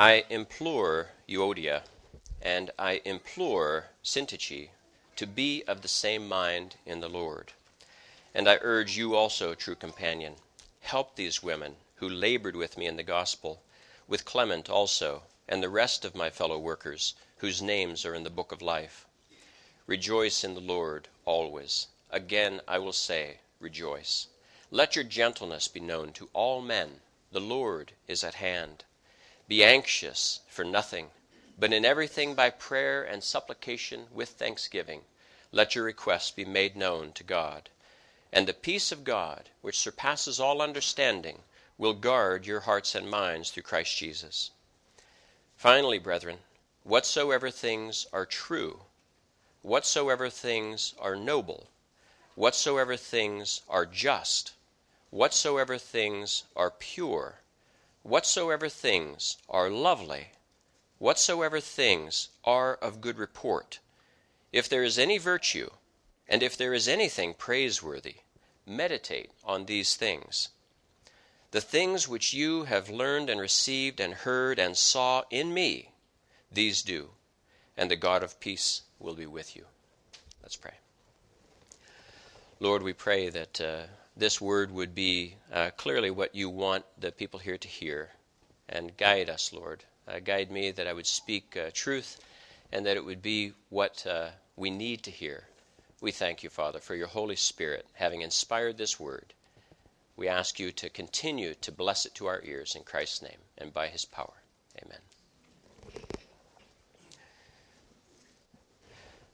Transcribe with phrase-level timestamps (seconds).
[0.00, 1.82] I implore Euodia
[2.40, 4.68] and I implore Syntyche
[5.16, 7.52] to be of the same mind in the Lord.
[8.32, 10.36] And I urge you also, true companion,
[10.82, 13.60] help these women who labored with me in the gospel,
[14.06, 18.30] with Clement also, and the rest of my fellow workers, whose names are in the
[18.30, 19.04] book of life.
[19.88, 21.88] Rejoice in the Lord always.
[22.12, 24.28] Again I will say, rejoice.
[24.70, 27.00] Let your gentleness be known to all men.
[27.32, 28.84] The Lord is at hand.
[29.48, 31.10] Be anxious for nothing,
[31.58, 35.04] but in everything by prayer and supplication with thanksgiving,
[35.52, 37.70] let your requests be made known to God.
[38.30, 41.44] And the peace of God, which surpasses all understanding,
[41.78, 44.50] will guard your hearts and minds through Christ Jesus.
[45.56, 46.40] Finally, brethren,
[46.82, 48.82] whatsoever things are true,
[49.62, 51.70] whatsoever things are noble,
[52.34, 54.52] whatsoever things are just,
[55.08, 57.40] whatsoever things are pure,
[58.02, 60.28] whatsoever things are lovely,
[60.98, 63.78] whatsoever things are of good report,
[64.52, 65.70] if there is any virtue,
[66.28, 68.16] and if there is anything praiseworthy,
[68.66, 70.48] meditate on these things.
[71.50, 75.92] The things which you have learned and received and heard and saw in me,
[76.52, 77.10] these do,
[77.76, 79.64] and the God of peace will be with you.
[80.42, 80.74] Let's pray.
[82.60, 83.82] Lord, we pray that uh,
[84.18, 88.10] this word would be uh, clearly what you want the people here to hear.
[88.68, 89.84] And guide us, Lord.
[90.06, 92.20] Uh, guide me that I would speak uh, truth
[92.72, 95.44] and that it would be what uh, we need to hear.
[96.00, 99.34] We thank you, Father, for your Holy Spirit having inspired this word.
[100.16, 103.72] We ask you to continue to bless it to our ears in Christ's name and
[103.72, 104.34] by his power.
[104.84, 104.98] Amen.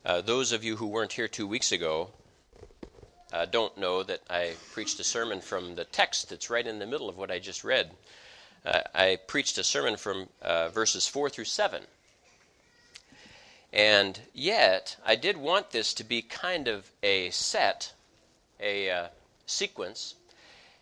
[0.04, 2.10] Uh, those of you who weren't here two weeks ago
[3.34, 6.86] uh, don't know that I preached a sermon from the text that's right in the
[6.86, 7.90] middle of what I just read.
[8.64, 11.82] Uh, I preached a sermon from uh, verses 4 through 7.
[13.72, 17.92] And yet, I did want this to be kind of a set,
[18.60, 19.08] a uh,
[19.46, 20.14] sequence,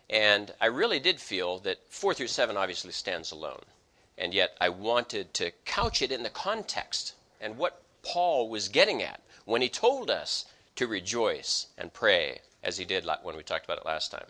[0.07, 3.63] and I really did feel that 4 through 7 obviously stands alone.
[4.15, 9.01] And yet, I wanted to couch it in the context and what Paul was getting
[9.01, 10.45] at when he told us
[10.75, 14.27] to rejoice and pray, as he did when we talked about it last time.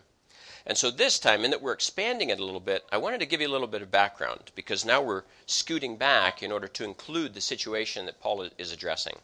[0.66, 3.26] And so this time, in that we're expanding it a little bit, I wanted to
[3.26, 6.84] give you a little bit of background because now we're scooting back in order to
[6.84, 9.18] include the situation that Paul is addressing.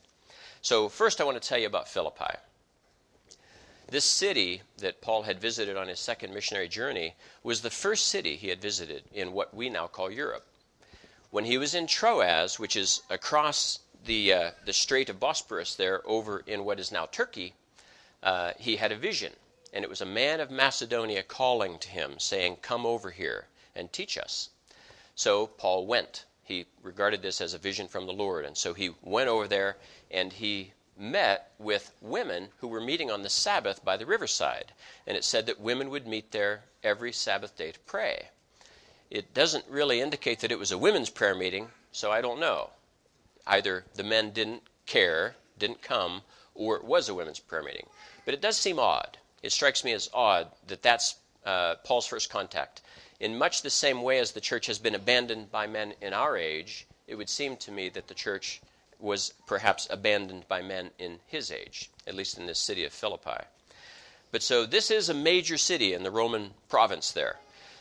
[0.60, 2.34] So, first, I want to tell you about Philippi.
[3.88, 8.36] This city that Paul had visited on his second missionary journey was the first city
[8.36, 10.46] he had visited in what we now call Europe.
[11.30, 16.00] When he was in Troas, which is across the, uh, the Strait of Bosporus there
[16.06, 17.54] over in what is now Turkey,
[18.22, 19.32] uh, he had a vision.
[19.72, 23.92] And it was a man of Macedonia calling to him, saying, Come over here and
[23.92, 24.50] teach us.
[25.14, 26.24] So Paul went.
[26.42, 28.44] He regarded this as a vision from the Lord.
[28.44, 29.76] And so he went over there
[30.10, 34.72] and he met with women who were meeting on the Sabbath by the riverside.
[35.06, 38.30] And it said that women would meet there every Sabbath day to pray.
[39.10, 42.70] It doesn't really indicate that it was a women's prayer meeting, so I don't know
[43.50, 46.22] either the men didn't care, didn't come,
[46.54, 47.86] or it was a women's prayer meeting.
[48.24, 49.18] But it does seem odd.
[49.42, 52.82] It strikes me as odd that that's uh, Paul's first contact.
[53.18, 56.36] In much the same way as the church has been abandoned by men in our
[56.36, 58.60] age, it would seem to me that the church
[58.98, 63.44] was perhaps abandoned by men in his age, at least in this city of Philippi.
[64.30, 67.36] But so this is a major city in the Roman province there.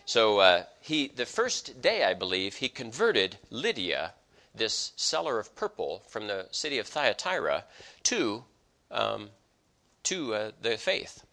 [0.05, 4.13] So uh, he, the first day, I believe, he converted Lydia
[4.59, 7.65] this seller of purple from the city of Thyatira
[8.03, 8.45] to,
[8.91, 9.31] um,
[10.03, 11.25] to uh, the faith.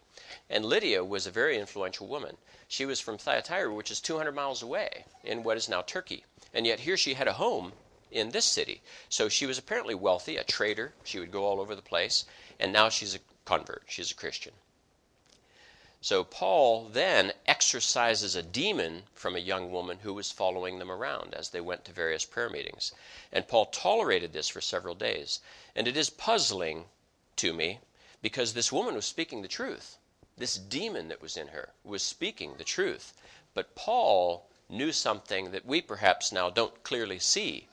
[0.49, 2.37] And Lydia was a very influential woman.
[2.67, 6.25] She was from Thyatira, which is 200 miles away in what is now Turkey.
[6.53, 7.73] And yet here she had a home
[8.11, 8.81] in this city.
[9.09, 10.93] So she was apparently wealthy, a trader.
[11.03, 12.25] She would go all over the place.
[12.59, 14.53] And now she's a convert, she's a Christian.
[16.01, 21.33] So Paul then exorcises a demon from a young woman who was following them around
[21.33, 22.91] as they went to various prayer meetings.
[23.31, 25.39] And Paul tolerated this for several days.
[25.75, 26.85] And it is puzzling
[27.37, 27.79] to me
[28.21, 29.97] because this woman was speaking the truth.
[30.37, 33.13] This demon that was in her was speaking the truth.
[33.55, 37.67] But Paul knew something that we perhaps now don't clearly see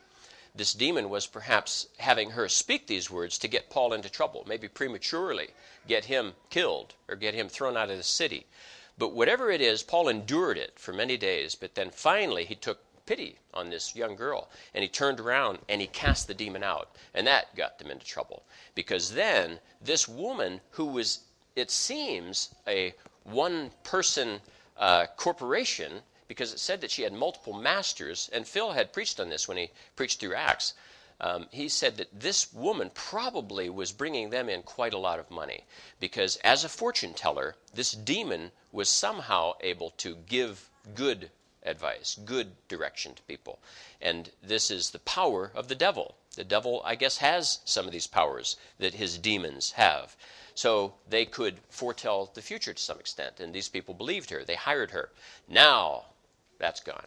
[0.56, 4.68] this demon was perhaps having her speak these words to get Paul into trouble, maybe
[4.68, 5.50] prematurely
[5.86, 8.46] get him killed or get him thrown out of the city.
[8.96, 12.80] But whatever it is, Paul endured it for many days, but then finally he took
[13.06, 16.94] pity on this young girl and he turned around and he cast the demon out.
[17.12, 18.44] And that got them into trouble
[18.74, 21.20] because then this woman, who was,
[21.56, 22.94] it seems, a
[23.24, 24.40] one person
[24.76, 29.28] uh, corporation, because it said that she had multiple masters, and Phil had preached on
[29.28, 30.74] this when he preached through Acts.
[31.20, 35.30] Um, he said that this woman probably was bringing them in quite a lot of
[35.30, 35.64] money
[36.00, 41.30] because, as a fortune teller, this demon was somehow able to give good
[41.62, 43.58] advice, good direction to people.
[44.00, 46.16] And this is the power of the devil.
[46.36, 50.16] The devil, I guess, has some of these powers that his demons have.
[50.54, 54.44] So they could foretell the future to some extent, and these people believed her.
[54.44, 55.10] They hired her.
[55.48, 56.06] Now,
[56.58, 57.06] that's gone.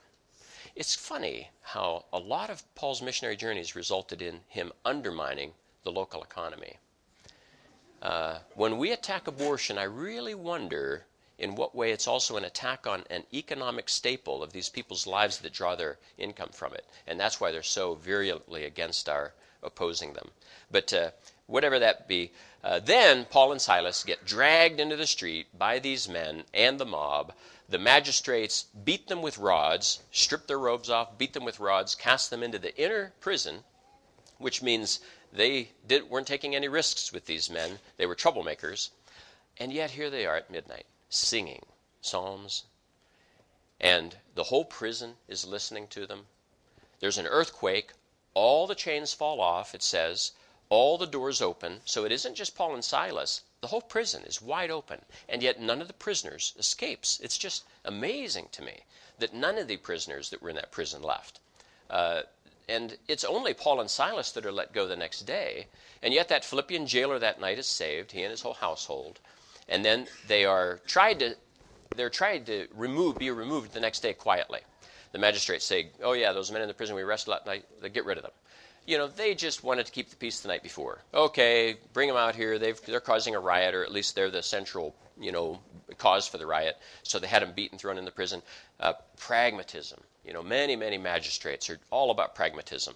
[0.80, 6.22] It's funny how a lot of Paul's missionary journeys resulted in him undermining the local
[6.22, 6.78] economy.
[8.00, 11.08] Uh, when we attack abortion, I really wonder
[11.40, 15.40] in what way it's also an attack on an economic staple of these people's lives
[15.40, 16.86] that draw their income from it.
[17.08, 19.34] And that's why they're so virulently against our
[19.64, 20.30] opposing them.
[20.70, 21.10] But uh,
[21.48, 22.34] whatever that be,
[22.64, 26.86] uh, then Paul and Silas get dragged into the street by these men and the
[26.86, 27.34] mob
[27.70, 32.30] the magistrates beat them with rods, stripped their robes off, beat them with rods, cast
[32.30, 33.64] them into the inner prison,
[34.38, 35.00] which means
[35.34, 37.80] they did, weren't taking any risks with these men.
[37.98, 38.92] They were troublemakers.
[39.58, 41.66] And yet here they are at midnight, singing
[42.00, 42.64] psalms.
[43.82, 46.28] And the whole prison is listening to them.
[47.00, 47.92] There's an earthquake.
[48.34, 50.32] All the chains fall off, it says.
[50.70, 51.82] All the doors open.
[51.86, 53.42] So it isn't just Paul and Silas.
[53.68, 57.20] The whole prison is wide open, and yet none of the prisoners escapes.
[57.22, 58.86] It's just amazing to me
[59.20, 61.42] that none of the prisoners that were in that prison left.
[61.90, 62.22] Uh,
[62.70, 65.68] and it's only Paul and Silas that are let go the next day,
[66.02, 69.20] and yet that Philippian jailer that night is saved, he and his whole household.
[69.68, 71.36] And then they are tried to
[71.94, 74.62] they're tried to remove be removed the next day quietly.
[75.12, 77.90] The magistrates say, "Oh yeah, those men in the prison we arrested last night, they
[77.90, 78.32] get rid of them."
[78.88, 81.00] You know, they just wanted to keep the peace the night before.
[81.14, 82.58] Okay, bring them out here.
[82.58, 85.60] they are causing a riot, or at least they're the central, you know,
[85.98, 86.78] cause for the riot.
[87.04, 88.42] So they had them beaten, thrown in the prison.
[88.80, 90.00] Uh, pragmatism.
[90.26, 92.96] You know, many, many magistrates are all about pragmatism.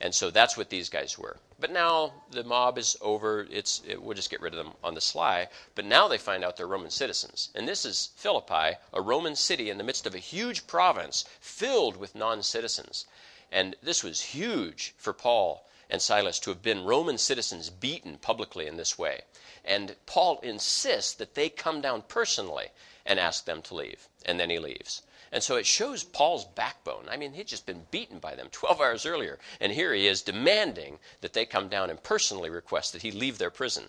[0.00, 1.36] And so that's what these guys were.
[1.58, 3.46] But now the mob is over.
[3.50, 5.48] It's, it, we'll just get rid of them on the sly.
[5.74, 7.50] But now they find out they're Roman citizens.
[7.54, 11.96] And this is Philippi, a Roman city in the midst of a huge province filled
[11.96, 13.06] with non citizens.
[13.52, 18.66] And this was huge for Paul and Silas to have been Roman citizens beaten publicly
[18.66, 19.22] in this way.
[19.62, 22.68] And Paul insists that they come down personally
[23.04, 24.08] and ask them to leave.
[24.24, 25.02] And then he leaves.
[25.30, 27.08] And so it shows Paul's backbone.
[27.10, 29.38] I mean, he'd just been beaten by them 12 hours earlier.
[29.60, 33.36] And here he is demanding that they come down and personally request that he leave
[33.36, 33.84] their prison.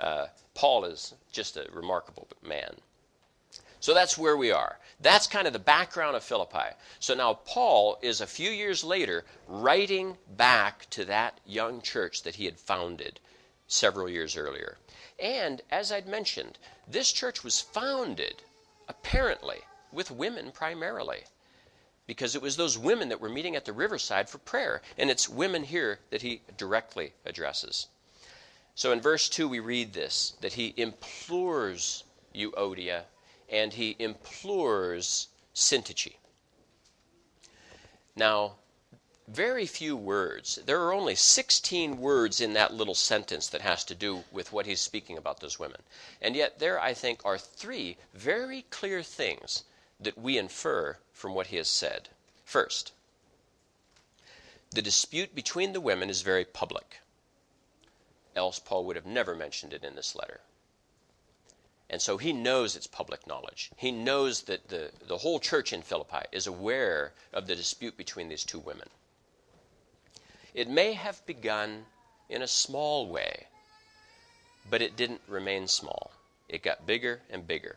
[0.00, 2.76] Uh, Paul is just a remarkable man.
[3.86, 4.80] So that's where we are.
[5.00, 6.74] That's kind of the background of Philippi.
[6.98, 12.34] So now Paul is a few years later writing back to that young church that
[12.34, 13.20] he had founded
[13.68, 14.78] several years earlier.
[15.20, 18.42] And as I'd mentioned, this church was founded
[18.88, 19.60] apparently
[19.92, 21.20] with women primarily
[22.08, 24.82] because it was those women that were meeting at the riverside for prayer.
[24.98, 27.86] And it's women here that he directly addresses.
[28.74, 32.02] So in verse 2, we read this that he implores
[32.34, 33.04] Euodia
[33.50, 36.16] and he implores Syntyche.
[38.14, 38.56] Now,
[39.28, 40.56] very few words.
[40.66, 44.66] There are only 16 words in that little sentence that has to do with what
[44.66, 45.82] he's speaking about those women.
[46.22, 49.64] And yet, there, I think, are three very clear things
[49.98, 52.08] that we infer from what he has said.
[52.44, 52.92] First,
[54.70, 57.00] the dispute between the women is very public,
[58.36, 60.40] else Paul would have never mentioned it in this letter.
[61.88, 63.70] And so he knows it's public knowledge.
[63.76, 68.28] He knows that the, the whole church in Philippi is aware of the dispute between
[68.28, 68.88] these two women.
[70.52, 71.86] It may have begun
[72.28, 73.46] in a small way,
[74.68, 76.10] but it didn't remain small.
[76.48, 77.76] It got bigger and bigger.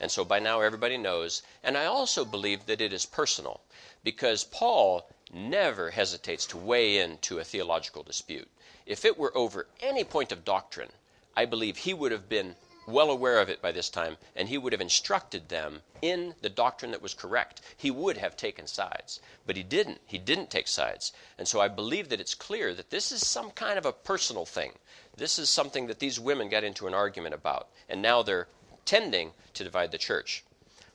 [0.00, 1.42] And so by now everybody knows.
[1.64, 3.60] And I also believe that it is personal
[4.04, 8.48] because Paul never hesitates to weigh into a theological dispute.
[8.86, 10.92] If it were over any point of doctrine,
[11.36, 12.54] I believe he would have been
[12.88, 16.48] well aware of it by this time, and he would have instructed them in the
[16.48, 17.60] doctrine that was correct.
[17.76, 20.00] He would have taken sides, but he didn't.
[20.06, 21.12] He didn't take sides.
[21.38, 24.46] And so I believe that it's clear that this is some kind of a personal
[24.46, 24.72] thing.
[25.16, 28.48] This is something that these women got into an argument about, and now they're
[28.84, 30.44] tending to divide the church,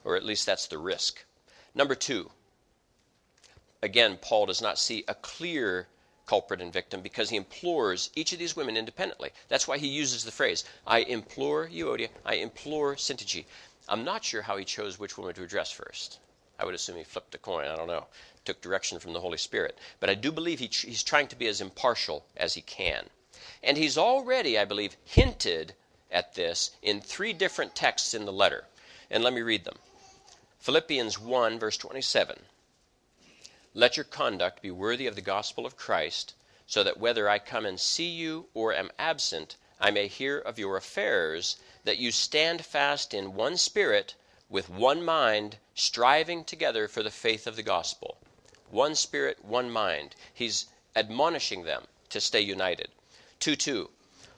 [0.04, 1.24] or at least that's the risk.
[1.76, 2.32] Number two,
[3.82, 5.88] again, Paul does not see a clear
[6.26, 9.32] culprit and victim because he implores each of these women independently.
[9.50, 13.46] That's why he uses the phrase, I implore Euodia, I implore Syntyche.
[13.90, 16.20] I'm not sure how he chose which woman to address first.
[16.58, 17.68] I would assume he flipped a coin.
[17.68, 18.08] I don't know.
[18.46, 19.78] Took direction from the Holy Spirit.
[20.00, 23.10] But I do believe he, he's trying to be as impartial as he can.
[23.62, 25.76] And he's already, I believe, hinted
[26.12, 28.66] at this in three different texts in the letter.
[29.10, 29.78] And let me read them.
[30.60, 32.40] Philippians 1, verse 27.
[33.76, 36.36] Let your conduct be worthy of the gospel of Christ,
[36.68, 40.60] so that whether I come and see you or am absent, I may hear of
[40.60, 44.14] your affairs, that you stand fast in one spirit,
[44.48, 48.18] with one mind, striving together for the faith of the gospel.
[48.70, 50.16] One spirit, one mind.
[50.32, 52.92] He's admonishing them to stay united.
[53.40, 53.90] 2 2.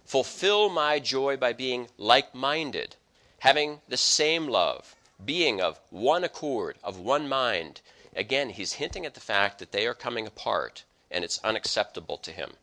[0.05, 2.95] Fulfill my joy by being like minded,
[3.39, 7.81] having the same love, being of one accord, of one mind.
[8.15, 12.31] Again, he's hinting at the fact that they are coming apart, and it's unacceptable to
[12.31, 12.53] him.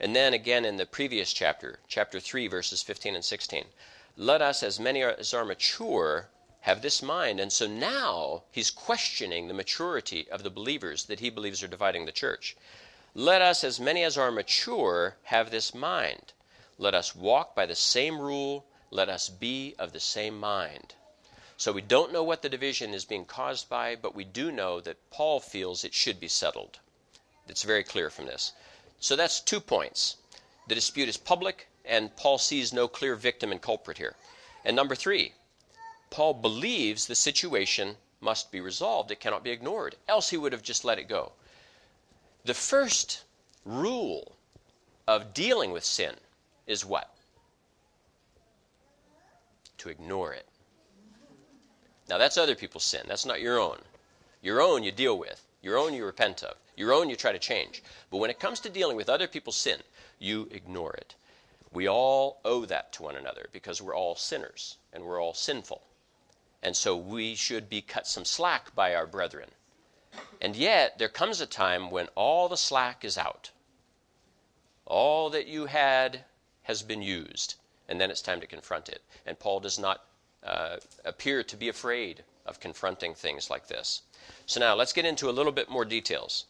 [0.00, 3.64] And then again in the previous chapter, chapter 3, verses 15 and 16,
[4.16, 6.28] let us, as many as are mature,
[6.60, 7.38] have this mind.
[7.38, 12.06] And so now he's questioning the maturity of the believers that he believes are dividing
[12.06, 12.56] the church.
[13.14, 16.32] Let us, as many as are mature, have this mind.
[16.78, 18.66] Let us walk by the same rule.
[18.90, 20.94] Let us be of the same mind.
[21.58, 24.80] So we don't know what the division is being caused by, but we do know
[24.80, 26.78] that Paul feels it should be settled.
[27.48, 28.52] It's very clear from this.
[29.00, 30.16] So that's two points.
[30.68, 34.16] The dispute is public, and Paul sees no clear victim and culprit here.
[34.64, 35.32] And number three,
[36.10, 39.10] Paul believes the situation must be resolved.
[39.10, 41.32] It cannot be ignored, else he would have just let it go.
[42.44, 43.24] The first
[43.64, 44.36] rule
[45.08, 46.16] of dealing with sin
[46.66, 47.14] is what?
[49.78, 50.46] To ignore it.
[52.08, 53.02] Now, that's other people's sin.
[53.08, 53.78] That's not your own.
[54.42, 56.56] Your own you deal with, your own you repent of.
[56.76, 57.82] Your own you try to change.
[58.10, 59.80] But when it comes to dealing with other people's sin,
[60.18, 61.14] you ignore it.
[61.72, 65.82] We all owe that to one another because we're all sinners and we're all sinful.
[66.62, 69.50] And so we should be cut some slack by our brethren.
[70.40, 73.50] And yet, there comes a time when all the slack is out.
[74.84, 76.24] All that you had
[76.62, 77.56] has been used,
[77.88, 79.02] and then it's time to confront it.
[79.26, 80.04] And Paul does not
[80.46, 84.02] uh, appear to be afraid of confronting things like this.
[84.46, 86.46] So now let's get into a little bit more details.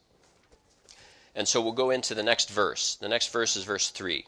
[1.34, 2.94] And so we'll go into the next verse.
[2.94, 4.26] The next verse is verse 3.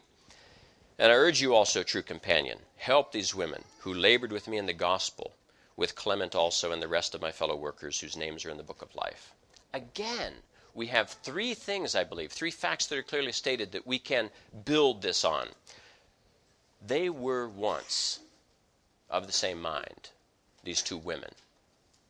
[0.97, 4.65] And I urge you also, true companion, help these women who labored with me in
[4.65, 5.33] the gospel,
[5.75, 8.63] with Clement also and the rest of my fellow workers whose names are in the
[8.63, 9.33] book of life.
[9.73, 10.33] Again,
[10.73, 14.29] we have three things, I believe, three facts that are clearly stated that we can
[14.65, 15.47] build this on.
[16.85, 18.19] They were once
[19.09, 20.09] of the same mind,
[20.63, 21.31] these two women.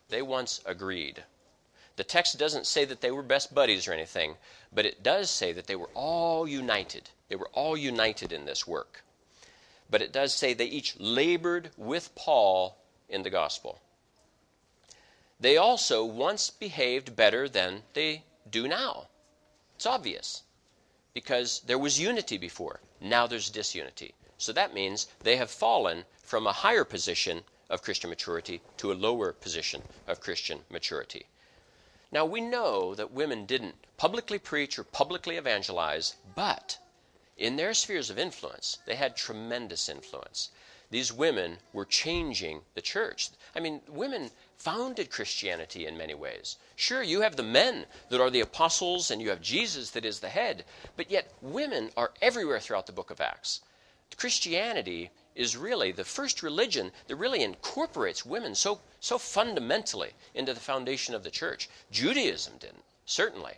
[0.09, 1.23] They once agreed.
[1.95, 4.37] The text doesn't say that they were best buddies or anything,
[4.71, 7.09] but it does say that they were all united.
[7.27, 9.03] They were all united in this work.
[9.89, 12.77] But it does say they each labored with Paul
[13.07, 13.81] in the gospel.
[15.39, 19.07] They also once behaved better than they do now.
[19.75, 20.43] It's obvious
[21.13, 22.81] because there was unity before.
[23.01, 24.13] Now there's disunity.
[24.39, 28.93] So that means they have fallen from a higher position of Christian maturity to a
[28.93, 31.25] lower position of Christian maturity.
[32.09, 36.77] Now, we know that women didn't publicly preach or publicly evangelize, but
[37.37, 40.51] in their spheres of influence, they had tremendous influence.
[40.89, 43.31] These women were changing the church.
[43.53, 46.55] I mean, women founded Christianity in many ways.
[46.77, 50.21] Sure, you have the men that are the apostles and you have Jesus that is
[50.21, 50.63] the head,
[50.95, 53.59] but yet women are everywhere throughout the book of Acts.
[54.17, 60.59] Christianity is really the first religion that really incorporates women so, so fundamentally into the
[60.59, 61.69] foundation of the church.
[61.91, 63.53] Judaism didn't, certainly.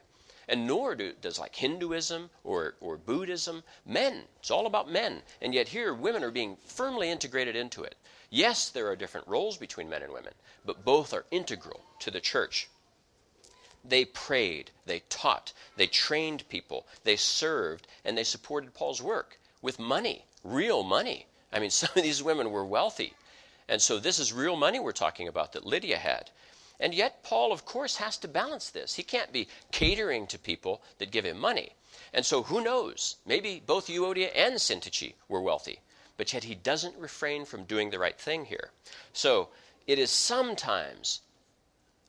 [0.48, 3.64] And nor do, does like Hinduism or, or Buddhism.
[3.86, 5.24] Men, it's all about men.
[5.42, 7.96] And yet here, women are being firmly integrated into it.
[8.30, 10.34] Yes, there are different roles between men and women,
[10.66, 12.70] but both are integral to the church.
[13.84, 19.80] They prayed, they taught, they trained people, they served, and they supported Paul's work with
[19.80, 21.28] money, real money.
[21.52, 23.14] I mean, some of these women were wealthy.
[23.68, 26.30] And so this is real money we're talking about that Lydia had.
[26.80, 28.96] And yet, Paul, of course, has to balance this.
[28.96, 31.76] He can't be catering to people that give him money.
[32.14, 33.18] And so, who knows?
[33.26, 35.80] Maybe both Euodia and Syntyche were wealthy,
[36.18, 38.72] but yet he doesn't refrain from doing the right thing here.
[39.14, 39.50] So,
[39.88, 41.22] it is sometimes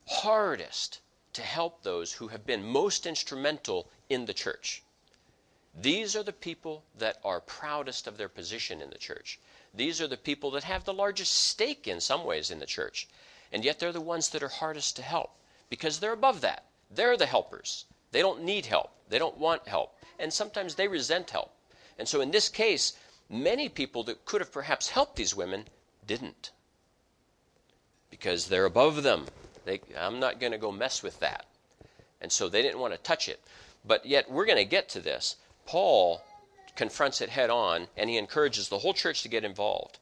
[0.07, 0.99] hardest
[1.33, 4.82] to help those who have been most instrumental in the church.
[5.75, 9.39] These are the people that are proudest of their position in the church.
[9.73, 13.07] These are the people that have the largest stake in some ways in the church.
[13.51, 15.31] And yet they're the ones that are hardest to help
[15.69, 16.65] because they're above that.
[16.91, 17.85] They're the helpers.
[18.11, 18.91] They don't need help.
[19.09, 19.97] They don't want help.
[20.19, 21.51] And sometimes they resent help.
[21.97, 22.93] And so in this case,
[23.29, 25.65] many people that could have perhaps helped these women
[26.05, 26.51] didn't
[28.11, 29.25] because they're above them.
[29.65, 31.45] They, I'm not going to go mess with that.
[32.21, 33.41] And so they didn't want to touch it.
[33.83, 35.35] But yet we're going to get to this.
[35.65, 36.21] Paul
[36.75, 39.99] confronts it head on and he encourages the whole church to get involved.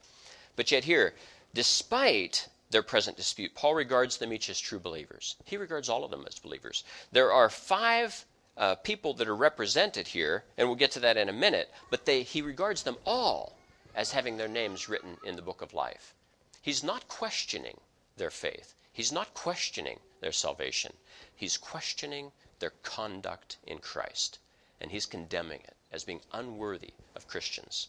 [0.56, 1.14] But yet, here,
[1.54, 3.54] despite their present dispute.
[3.54, 5.36] Paul regards them each as true believers.
[5.46, 6.84] He regards all of them as believers.
[7.12, 8.26] There are five
[8.58, 12.06] uh, people that are represented here, and we'll get to that in a minute, but
[12.06, 13.58] they, he regards them all
[13.96, 16.14] as having their names written in the book of life.
[16.62, 17.80] He's not questioning
[18.18, 20.94] their faith, he's not questioning their salvation.
[21.36, 24.38] He's questioning their conduct in Christ,
[24.82, 27.88] and he's condemning it as being unworthy of Christians.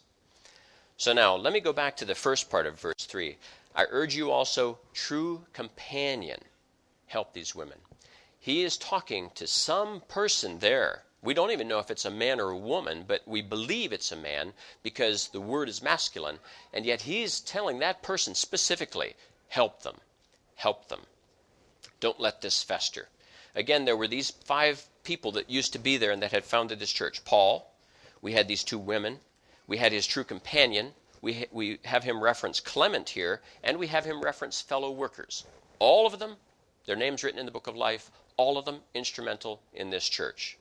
[0.96, 3.36] So now, let me go back to the first part of verse 3.
[3.74, 6.40] I urge you also, true companion,
[7.06, 7.78] help these women.
[8.38, 11.04] He is talking to some person there.
[11.22, 14.12] We don't even know if it's a man or a woman, but we believe it's
[14.12, 16.40] a man because the word is masculine.
[16.72, 19.14] And yet he's telling that person specifically
[19.48, 19.96] help them.
[20.56, 21.02] Help them.
[22.00, 23.08] Don't let this fester.
[23.54, 26.78] Again, there were these five people that used to be there and that had founded
[26.78, 27.72] this church Paul,
[28.20, 29.18] we had these two women,
[29.66, 33.86] we had his true companion, we, ha- we have him reference Clement here, and we
[33.88, 35.44] have him reference fellow workers.
[35.78, 36.36] All of them,
[36.86, 40.58] their names written in the book of life, all of them instrumental in this church.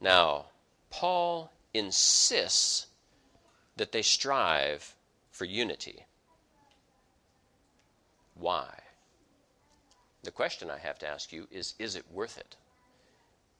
[0.00, 0.46] Now,
[0.90, 2.86] Paul insists
[3.76, 4.94] that they strive
[5.30, 6.04] for unity.
[8.34, 8.82] Why?
[10.26, 12.56] The question I have to ask you is is it worth it?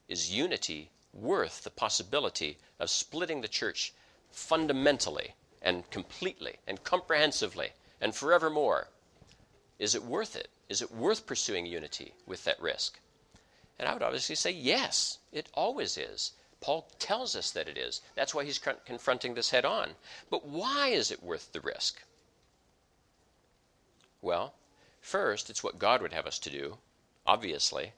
[0.09, 3.93] Is unity worth the possibility of splitting the church
[4.31, 7.71] fundamentally and completely and comprehensively
[8.01, 8.89] and forevermore?
[9.79, 10.49] Is it worth it?
[10.67, 12.99] Is it worth pursuing unity with that risk?
[13.79, 16.33] And I would obviously say yes, it always is.
[16.59, 18.01] Paul tells us that it is.
[18.13, 19.95] That's why he's confronting this head on.
[20.29, 22.03] But why is it worth the risk?
[24.21, 24.53] Well,
[25.01, 26.77] first, it's what God would have us to do,
[27.25, 27.93] obviously.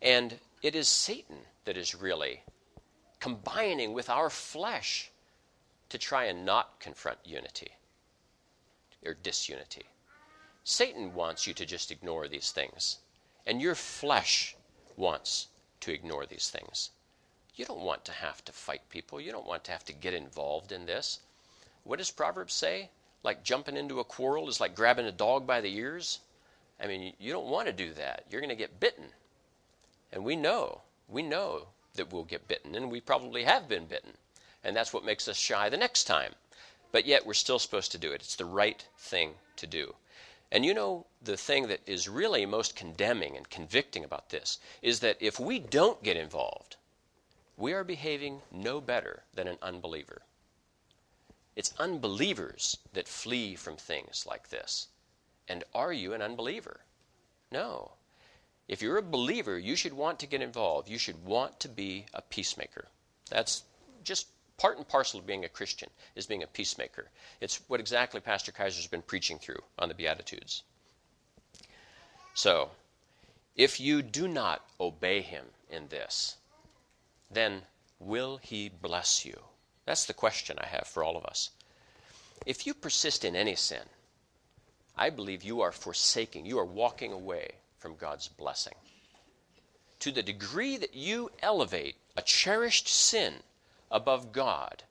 [0.00, 2.42] And it is Satan that is really
[3.20, 5.10] combining with our flesh
[5.88, 7.72] to try and not confront unity
[9.04, 9.84] or disunity.
[10.64, 12.98] Satan wants you to just ignore these things,
[13.46, 14.54] and your flesh
[14.96, 15.48] wants
[15.80, 16.90] to ignore these things.
[17.54, 19.20] You don't want to have to fight people.
[19.20, 21.20] You don't want to have to get involved in this.
[21.84, 22.90] What does Proverbs say?
[23.28, 26.20] Like jumping into a quarrel is like grabbing a dog by the ears.
[26.80, 28.24] I mean, you don't want to do that.
[28.30, 29.04] You're going to get bitten.
[30.10, 34.16] And we know, we know that we'll get bitten, and we probably have been bitten.
[34.64, 36.36] And that's what makes us shy the next time.
[36.90, 38.22] But yet, we're still supposed to do it.
[38.22, 39.94] It's the right thing to do.
[40.50, 45.00] And you know, the thing that is really most condemning and convicting about this is
[45.00, 46.76] that if we don't get involved,
[47.58, 50.22] we are behaving no better than an unbeliever.
[51.58, 54.86] It's unbelievers that flee from things like this.
[55.48, 56.82] And are you an unbeliever?
[57.50, 57.94] No.
[58.68, 60.88] If you're a believer, you should want to get involved.
[60.88, 62.86] You should want to be a peacemaker.
[63.28, 63.64] That's
[64.04, 67.08] just part and parcel of being a Christian is being a peacemaker.
[67.40, 70.62] It's what exactly Pastor Kaiser's been preaching through on the Beatitudes.
[72.34, 72.70] So,
[73.56, 76.36] if you do not obey him in this,
[77.28, 77.62] then
[77.98, 79.42] will he bless you?
[79.88, 81.48] That's the question I have for all of us.
[82.44, 83.84] If you persist in any sin,
[84.98, 88.74] I believe you are forsaking, you are walking away from God's blessing.
[90.00, 93.36] To the degree that you elevate a cherished sin
[93.90, 94.82] above God,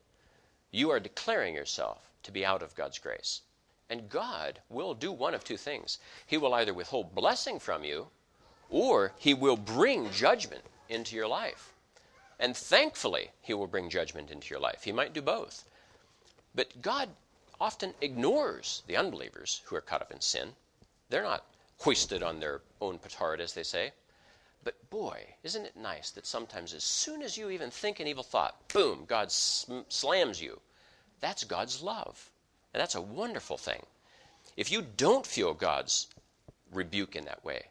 [0.71, 3.41] you are declaring yourself to be out of God's grace.
[3.91, 8.07] And God will do one of two things He will either withhold blessing from you,
[8.71, 11.71] or He will bring judgment into your life.
[12.39, 14.83] And thankfully, He will bring judgment into your life.
[14.83, 15.63] He might do both.
[16.53, 17.09] But God
[17.59, 20.49] often ignores the unbelievers who are caught up in sin.
[21.09, 21.45] They're not
[21.79, 23.91] hoisted on their own petard, as they say.
[24.63, 28.23] But boy, isn't it nice that sometimes, as soon as you even think an evil
[28.23, 30.59] thought, boom, God sm- slams you.
[31.19, 32.29] That's God's love.
[32.73, 33.85] And that's a wonderful thing.
[34.55, 36.07] If you don't feel God's
[36.73, 37.67] rebuke in that way,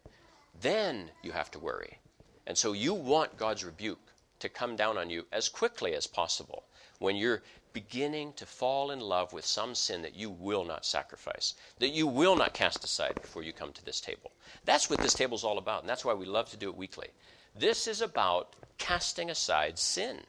[0.61, 1.99] then you have to worry.
[2.47, 4.06] And so you want God's rebuke
[4.41, 6.65] to come down on you as quickly as possible
[6.99, 11.55] when you're beginning to fall in love with some sin that you will not sacrifice,
[11.79, 14.33] that you will not cast aside before you come to this table.
[14.65, 16.77] That's what this table is all about, and that's why we love to do it
[16.77, 17.09] weekly.
[17.55, 20.21] This is about casting aside sin,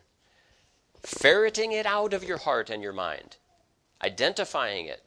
[1.02, 3.38] ferreting it out of your heart and your mind,
[4.04, 5.04] identifying it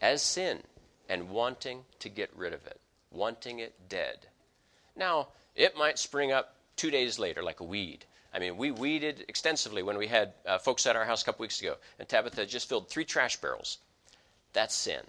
[0.00, 0.62] as sin,
[1.08, 2.80] and wanting to get rid of it,
[3.10, 4.26] wanting it dead.
[4.94, 8.04] Now, it might spring up two days later like a weed.
[8.32, 11.42] I mean, we weeded extensively when we had uh, folks at our house a couple
[11.42, 13.78] weeks ago, and Tabitha just filled three trash barrels.
[14.52, 15.02] That's sin.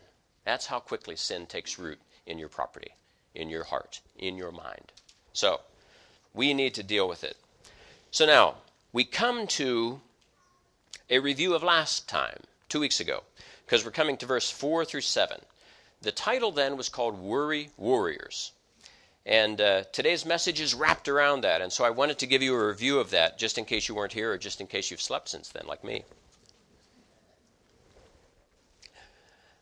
[0.45, 2.91] That's how quickly sin takes root in your property,
[3.36, 4.91] in your heart, in your mind.
[5.34, 5.62] So,
[6.34, 7.38] we need to deal with it.
[8.12, 8.55] So now,
[8.93, 10.01] we come to
[11.10, 13.23] a review of last time, two weeks ago,
[13.65, 15.39] because we're coming to verse 4 through 7.
[16.01, 18.51] The title then was called Worry Warriors.
[19.25, 21.62] And uh, today's message is wrapped around that.
[21.62, 23.95] And so I wanted to give you a review of that just in case you
[23.95, 26.03] weren't here or just in case you've slept since then, like me.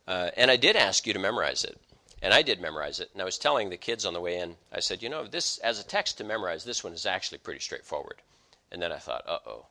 [0.07, 1.79] Uh, and I did ask you to memorize it.
[2.21, 3.09] And I did memorize it.
[3.13, 5.57] And I was telling the kids on the way in, I said, you know, this,
[5.59, 8.21] as a text to memorize, this one is actually pretty straightforward.
[8.71, 9.65] And then I thought, uh oh,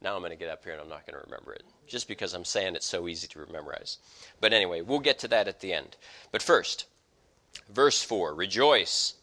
[0.00, 2.08] now I'm going to get up here and I'm not going to remember it, just
[2.08, 3.98] because I'm saying it's so easy to memorize.
[4.40, 5.96] But anyway, we'll get to that at the end.
[6.32, 6.86] But first,
[7.68, 9.14] verse 4 Rejoice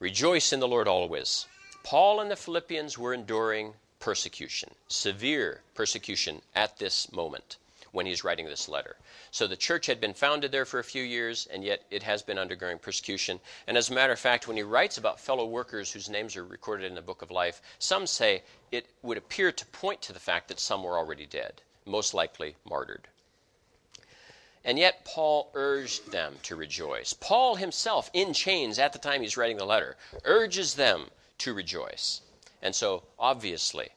[0.00, 1.46] Rejoice in the Lord always.
[1.82, 7.56] Paul and the Philippians were enduring persecution, severe persecution at this moment
[7.90, 8.96] when he's writing this letter.
[9.32, 12.22] So the church had been founded there for a few years, and yet it has
[12.22, 13.40] been undergoing persecution.
[13.66, 16.44] And as a matter of fact, when he writes about fellow workers whose names are
[16.44, 20.20] recorded in the book of life, some say it would appear to point to the
[20.20, 23.08] fact that some were already dead, most likely martyred.
[24.64, 27.12] And yet, Paul urged them to rejoice.
[27.12, 32.20] Paul himself, in chains at the time he's writing the letter, urges them to rejoice.
[32.60, 33.90] And so, obviously,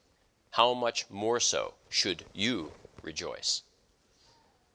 [0.52, 2.72] how much more so should you
[3.02, 3.64] rejoice?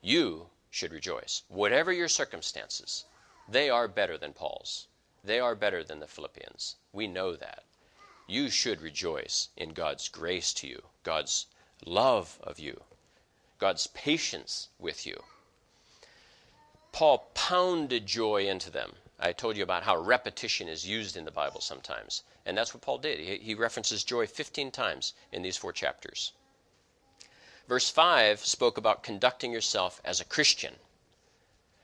[0.01, 1.43] You should rejoice.
[1.49, 3.05] Whatever your circumstances,
[3.49, 4.89] they are better than Paul's.
[5.23, 6.77] They are better than the Philippians.
[6.93, 7.65] We know that.
[8.27, 11.47] You should rejoice in God's grace to you, God's
[11.85, 12.83] love of you,
[13.59, 15.23] God's patience with you.
[16.97, 18.97] Paul pounded joy into them.
[19.19, 22.23] I told you about how repetition is used in the Bible sometimes.
[22.47, 23.21] And that's what Paul did.
[23.43, 26.33] He, references joy 15 times in these four chapters.
[27.69, 30.77] Verse 5 spoke about conducting yourself as a Christian.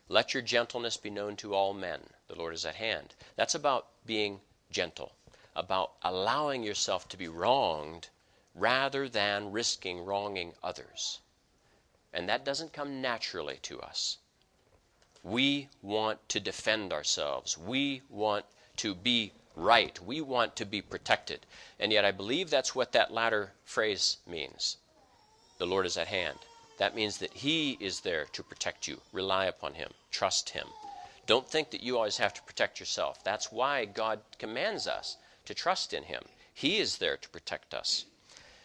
[0.09, 2.09] Let your gentleness be known to all men.
[2.29, 3.15] The Lord is at hand.
[3.37, 5.13] That's about being gentle,
[5.55, 8.09] about allowing yourself to be wronged
[8.55, 11.21] rather than risking wronging others.
[12.15, 14.17] And that doesn't come naturally to us.
[15.25, 17.57] We want to defend ourselves.
[17.57, 18.45] We want
[18.79, 20.01] to be right.
[20.01, 21.47] We want to be protected.
[21.79, 24.79] And yet, I believe that's what that latter phrase means.
[25.59, 26.39] The Lord is at hand.
[26.79, 29.01] That means that He is there to protect you.
[29.13, 29.93] Rely upon Him.
[30.11, 30.67] Trust Him.
[31.27, 33.23] Don't think that you always have to protect yourself.
[33.23, 36.25] That's why God commands us to trust in Him.
[36.53, 38.07] He is there to protect us.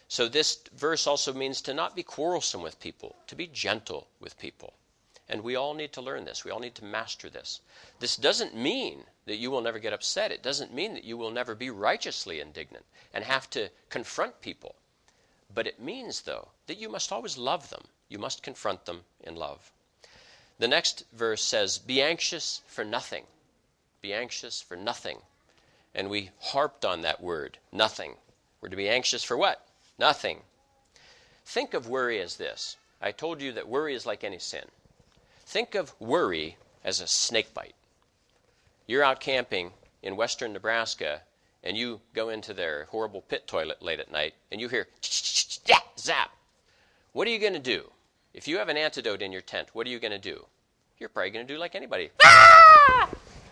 [0.08, 4.38] So, this verse also means to not be quarrelsome with people, to be gentle with
[4.38, 4.72] people.
[5.28, 6.44] And we all need to learn this.
[6.44, 7.60] We all need to master this.
[7.98, 10.32] This doesn't mean that you will never get upset.
[10.32, 14.74] It doesn't mean that you will never be righteously indignant and have to confront people.
[15.54, 17.84] But it means, though, that you must always love them.
[18.08, 19.70] You must confront them in love.
[20.58, 23.24] The next verse says, Be anxious for nothing.
[24.00, 25.18] Be anxious for nothing.
[25.94, 28.16] And we harped on that word, nothing.
[28.60, 29.66] We're to be anxious for what?
[29.98, 30.42] Nothing.
[31.44, 32.76] Think of worry as this.
[33.00, 34.64] I told you that worry is like any sin.
[35.48, 37.74] Think of worry as a snake bite.
[38.86, 41.22] You're out camping in western Nebraska
[41.64, 44.88] and you go into their horrible pit toilet late at night and you hear
[45.98, 46.32] zap.
[47.14, 47.90] What are you going to do?
[48.34, 50.44] If you have an antidote in your tent, what are you going to do?
[50.98, 52.10] You're probably going to do like anybody.
[52.22, 53.08] Ah!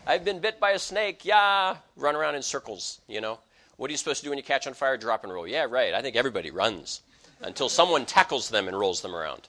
[0.06, 1.24] I've been bit by a snake.
[1.24, 1.76] Yeah.
[1.96, 3.38] Run around in circles, you know.
[3.78, 4.98] What are you supposed to do when you catch on fire?
[4.98, 5.48] Drop and roll.
[5.48, 5.94] Yeah, right.
[5.94, 7.00] I think everybody runs
[7.40, 9.48] until someone tackles them and rolls them around.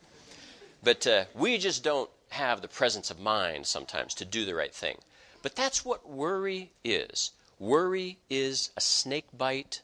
[0.81, 4.73] But uh, we just don't have the presence of mind sometimes to do the right
[4.73, 4.97] thing.
[5.41, 7.31] But that's what worry is.
[7.59, 9.81] Worry is a snake bite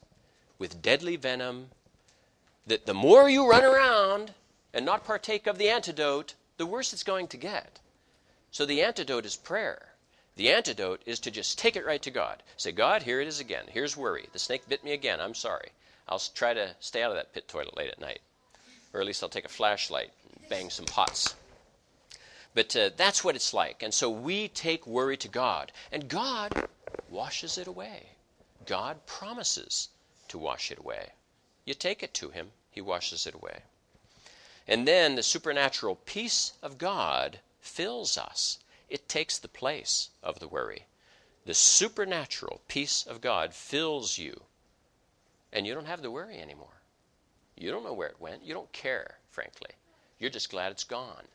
[0.58, 1.70] with deadly venom
[2.66, 4.34] that the more you run around
[4.72, 7.80] and not partake of the antidote, the worse it's going to get.
[8.50, 9.88] So the antidote is prayer.
[10.36, 12.42] The antidote is to just take it right to God.
[12.56, 13.64] Say, God, here it is again.
[13.68, 14.28] Here's worry.
[14.32, 15.20] The snake bit me again.
[15.20, 15.70] I'm sorry.
[16.08, 18.20] I'll try to stay out of that pit toilet late at night.
[18.92, 21.34] Or at least I'll take a flashlight and bang some pots
[22.54, 23.82] but uh, that's what it's like.
[23.82, 26.68] And so we take worry to God, and God
[27.10, 28.10] washes it away.
[28.64, 29.88] God promises
[30.28, 31.10] to wash it away.
[31.64, 33.62] You take it to Him, He washes it away.
[34.66, 40.48] And then the supernatural peace of God fills us, it takes the place of the
[40.48, 40.86] worry.
[41.44, 44.44] The supernatural peace of God fills you,
[45.52, 46.80] and you don't have the worry anymore.
[47.56, 48.44] You don't know where it went.
[48.44, 49.70] You don't care, frankly.
[50.18, 51.28] You're just glad it's gone.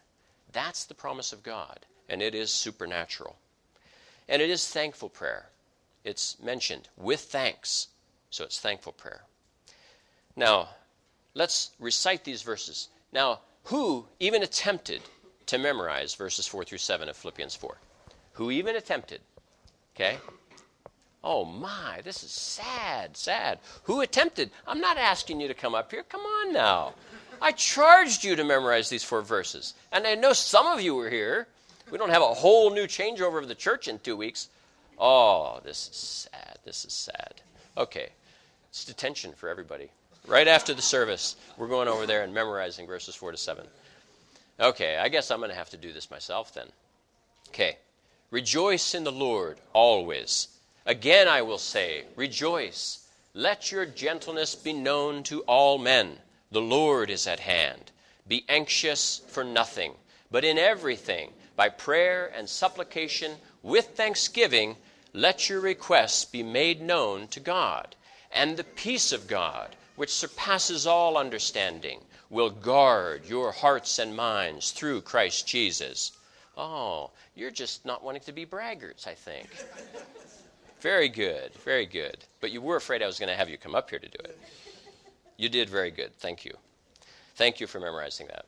[0.51, 3.37] That's the promise of God, and it is supernatural.
[4.27, 5.49] And it is thankful prayer.
[6.03, 7.87] It's mentioned with thanks,
[8.29, 9.23] so it's thankful prayer.
[10.35, 10.69] Now,
[11.33, 12.89] let's recite these verses.
[13.11, 15.01] Now, who even attempted
[15.47, 17.77] to memorize verses 4 through 7 of Philippians 4?
[18.33, 19.21] Who even attempted?
[19.95, 20.17] Okay?
[21.23, 23.59] Oh my, this is sad, sad.
[23.83, 24.51] Who attempted?
[24.65, 26.03] I'm not asking you to come up here.
[26.03, 26.93] Come on now.
[27.41, 29.73] I charged you to memorize these four verses.
[29.91, 31.47] And I know some of you were here.
[31.91, 34.49] We don't have a whole new changeover of the church in two weeks.
[34.97, 35.95] Oh, this is
[36.31, 36.59] sad.
[36.65, 37.35] This is sad.
[37.77, 38.09] Okay,
[38.69, 39.89] it's detention for everybody.
[40.27, 43.65] Right after the service, we're going over there and memorizing verses 4 to 7.
[44.59, 46.67] Okay, I guess I'm going to have to do this myself then.
[47.49, 47.77] Okay.
[48.31, 50.49] Rejoice in the Lord always.
[50.85, 53.07] Again I will say, rejoice.
[53.33, 56.17] Let your gentleness be known to all men.
[56.51, 57.91] The Lord is at hand.
[58.27, 59.93] Be anxious for nothing,
[60.31, 64.77] but in everything, by prayer and supplication, with thanksgiving,
[65.13, 67.95] let your requests be made known to God.
[68.31, 74.71] And the peace of God, which surpasses all understanding, will guard your hearts and minds
[74.71, 76.11] through Christ Jesus.
[76.55, 79.49] Oh, you're just not wanting to be braggarts, I think.
[80.81, 82.17] Very good, very good.
[82.39, 84.19] But you were afraid I was going to have you come up here to do
[84.23, 84.39] it.
[85.39, 86.13] You did very good.
[86.17, 86.57] Thank you.
[87.35, 88.45] Thank you for memorizing that.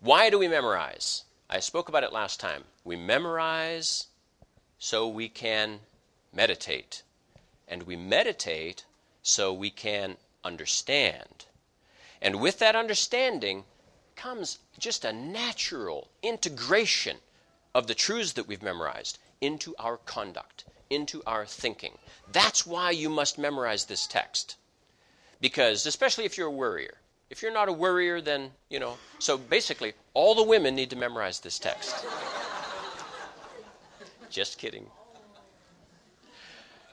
[0.00, 1.24] Why do we memorize?
[1.48, 2.64] I spoke about it last time.
[2.84, 4.08] We memorize
[4.78, 5.80] so we can
[6.30, 7.04] meditate.
[7.66, 8.84] And we meditate
[9.22, 11.46] so we can understand.
[12.20, 13.64] And with that understanding
[14.16, 17.16] comes just a natural integration
[17.74, 21.96] of the truths that we've memorized into our conduct, into our thinking.
[22.30, 24.56] That's why you must memorize this text.
[25.40, 26.94] Because, especially if you're a worrier,
[27.30, 30.96] if you're not a worrier, then, you know, so basically, all the women need to
[30.96, 31.94] memorize this text.
[34.30, 34.86] Just kidding.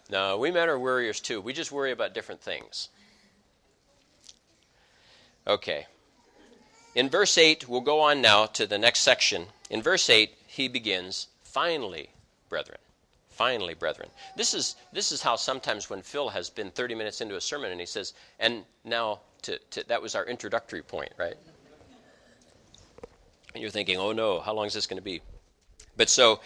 [0.09, 1.41] No, we men are worriers too.
[1.41, 2.89] We just worry about different things.
[5.45, 5.87] Okay.
[6.95, 9.47] In verse 8, we'll go on now to the next section.
[9.69, 12.09] In verse 8, he begins, Finally,
[12.49, 12.79] brethren.
[13.37, 14.09] Finally, brethren.
[14.35, 17.69] This is, this is how sometimes when Phil has been 30 minutes into a sermon
[17.69, 21.35] and he says, and now to, to, that was our introductory point, right?
[23.53, 25.21] And you're thinking, oh no, how long is this going to be?
[25.95, 26.39] But so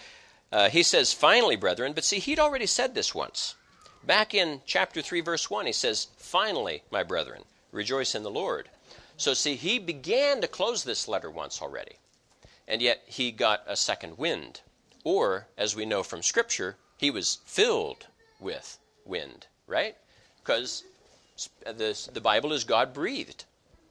[0.52, 1.94] uh, he says, finally, brethren.
[1.94, 3.54] But see, he'd already said this once.
[4.04, 8.68] Back in chapter 3, verse 1, he says, finally, my brethren, rejoice in the Lord.
[9.16, 11.96] So see, he began to close this letter once already.
[12.68, 14.60] And yet he got a second wind.
[15.04, 18.06] Or, as we know from Scripture, he was filled
[18.38, 19.96] with wind, right?
[20.38, 20.84] Because
[21.64, 23.44] the, the Bible is God breathed,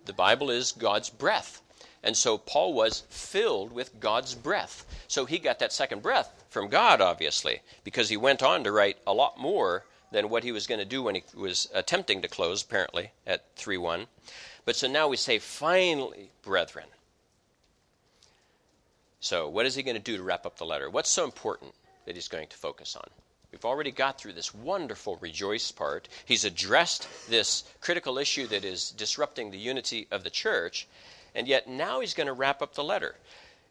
[0.06, 1.62] the Bible is God's breath.
[2.04, 4.86] And so Paul was filled with God's breath.
[5.08, 8.98] So he got that second breath from God, obviously, because he went on to write
[9.06, 12.28] a lot more than what he was going to do when he was attempting to
[12.28, 14.08] close, apparently, at 3 1.
[14.66, 16.88] But so now we say, finally, brethren.
[19.22, 20.90] So, what is he going to do to wrap up the letter?
[20.90, 23.08] What's so important that he's going to focus on?
[23.52, 26.10] We've already got through this wonderful rejoice part.
[26.26, 30.88] He's addressed this critical issue that is disrupting the unity of the church,
[31.36, 33.16] and yet now he's going to wrap up the letter.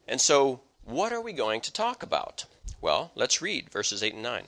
[0.07, 2.45] And so, what are we going to talk about?
[2.81, 4.45] Well, let's read verses 8 and 9.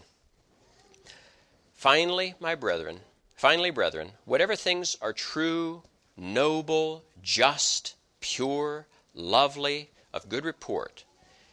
[1.74, 3.00] Finally, my brethren,
[3.34, 5.82] finally, brethren, whatever things are true,
[6.16, 11.04] noble, just, pure, lovely, of good report.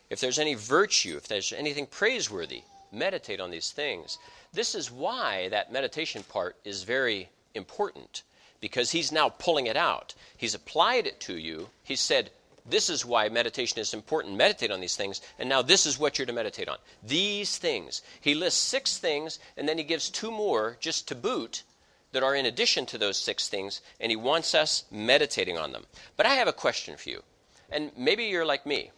[0.09, 4.17] If there's any virtue, if there's anything praiseworthy, meditate on these things.
[4.53, 8.23] This is why that meditation part is very important
[8.61, 10.15] because he's now pulling it out.
[10.35, 11.69] He's applied it to you.
[11.83, 12.31] He said,
[12.65, 14.35] This is why meditation is important.
[14.35, 15.21] Meditate on these things.
[15.37, 16.77] And now this is what you're to meditate on.
[17.03, 18.01] These things.
[18.19, 21.63] He lists six things and then he gives two more just to boot
[22.11, 25.85] that are in addition to those six things, and he wants us meditating on them.
[26.17, 27.23] But I have a question for you.
[27.71, 28.91] And maybe you're like me,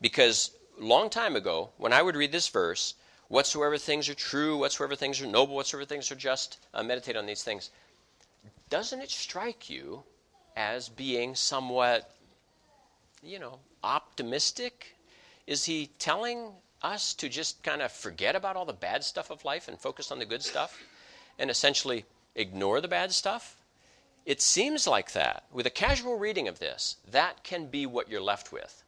[0.00, 2.94] because long time ago, when I would read this verse,
[3.28, 7.26] whatsoever things are true, whatsoever things are noble, whatsoever things are just, uh, meditate on
[7.26, 7.70] these things.
[8.68, 10.02] Doesn't it strike you
[10.56, 12.10] as being somewhat,
[13.22, 14.96] you know, optimistic?
[15.46, 19.44] Is he telling us to just kind of forget about all the bad stuff of
[19.44, 20.78] life and focus on the good stuff
[21.38, 23.56] and essentially ignore the bad stuff?
[24.24, 25.44] It seems like that.
[25.52, 28.82] With a casual reading of this, that can be what you're left with.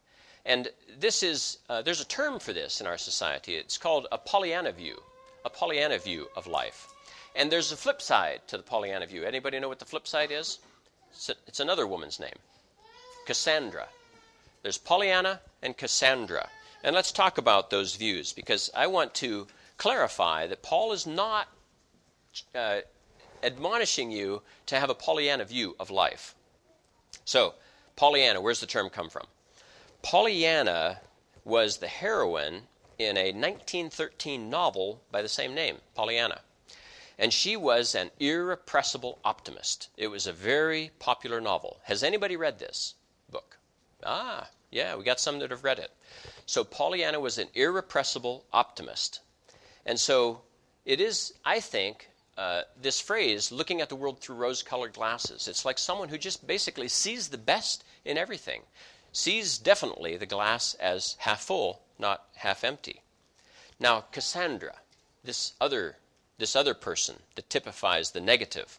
[0.46, 0.68] And
[0.98, 3.56] this is, uh, there's a term for this in our society.
[3.56, 5.02] It's called a Pollyanna view,
[5.44, 6.88] a Pollyanna view of life.
[7.34, 9.24] And there's a flip side to the Pollyanna view.
[9.24, 10.58] Anybody know what the flip side is?
[11.10, 12.36] It's, a, it's another woman's name
[13.26, 13.88] Cassandra.
[14.62, 16.48] There's Pollyanna and Cassandra.
[16.82, 19.46] And let's talk about those views because I want to
[19.78, 21.48] clarify that Paul is not
[22.54, 22.80] uh,
[23.42, 26.34] admonishing you to have a Pollyanna view of life.
[27.24, 27.54] So,
[27.96, 29.26] Pollyanna, where's the term come from?
[30.02, 31.00] Pollyanna
[31.44, 32.62] was the heroine
[32.98, 36.40] in a 1913 novel by the same name, Pollyanna.
[37.18, 39.88] And she was an irrepressible optimist.
[39.96, 41.78] It was a very popular novel.
[41.84, 42.94] Has anybody read this
[43.30, 43.58] book?
[44.04, 45.92] Ah, yeah, we got some that have read it.
[46.46, 49.20] So Pollyanna was an irrepressible optimist.
[49.86, 50.42] And so
[50.84, 55.46] it is, I think, uh, this phrase, looking at the world through rose colored glasses.
[55.46, 58.62] It's like someone who just basically sees the best in everything,
[59.12, 63.02] sees definitely the glass as half full, not half empty.
[63.78, 64.80] Now, Cassandra,
[65.22, 65.98] this other,
[66.38, 68.78] this other person that typifies the negative,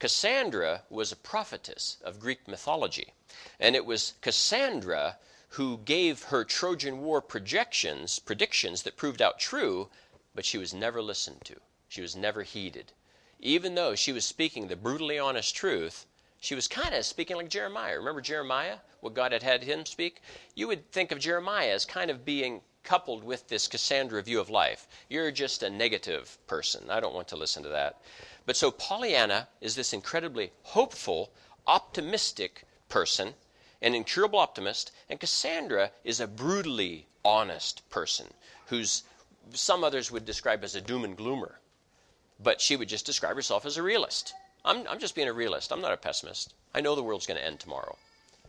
[0.00, 3.12] Cassandra was a prophetess of Greek mythology.
[3.58, 5.18] And it was Cassandra
[5.50, 9.88] who gave her Trojan War projections, predictions that proved out true,
[10.34, 11.60] but she was never listened to.
[11.90, 12.92] She was never heeded.
[13.40, 16.06] Even though she was speaking the brutally honest truth,
[16.38, 17.96] she was kind of speaking like Jeremiah.
[17.96, 20.20] Remember Jeremiah, what God had had him speak?
[20.54, 24.50] You would think of Jeremiah as kind of being coupled with this Cassandra view of
[24.50, 24.86] life.
[25.08, 26.90] You're just a negative person.
[26.90, 28.02] I don't want to listen to that.
[28.44, 31.32] But so Pollyanna is this incredibly hopeful,
[31.66, 33.34] optimistic person,
[33.80, 38.34] an incurable optimist, and Cassandra is a brutally honest person
[38.66, 39.04] who's
[39.54, 41.58] some others would describe as a doom and gloomer
[42.40, 44.32] but she would just describe herself as a realist.
[44.64, 45.72] I'm, I'm just being a realist.
[45.72, 46.54] I'm not a pessimist.
[46.74, 47.96] I know the world's going to end tomorrow.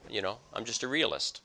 [0.10, 1.42] You know, I'm just a realist.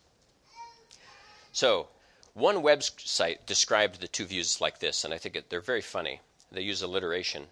[1.53, 1.89] So,
[2.33, 6.21] one website described the two views like this, and I think it, they're very funny.
[6.51, 7.47] They use alliteration.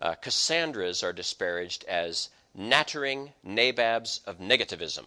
[0.00, 5.06] Uh, Cassandras are disparaged as nattering nabobs of negativism.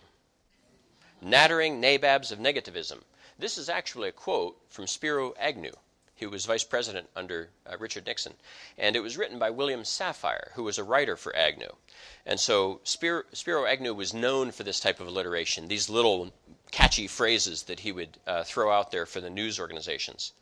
[1.21, 3.01] Nattering nabobs of negativism.
[3.37, 5.73] This is actually a quote from Spiro Agnew,
[6.21, 8.33] he was vice president under uh, Richard Nixon.
[8.77, 11.73] And it was written by William Safire, who was a writer for Agnew.
[12.27, 16.31] And so Spiro, Spiro Agnew was known for this type of alliteration, these little
[16.69, 20.33] catchy phrases that he would uh, throw out there for the news organizations.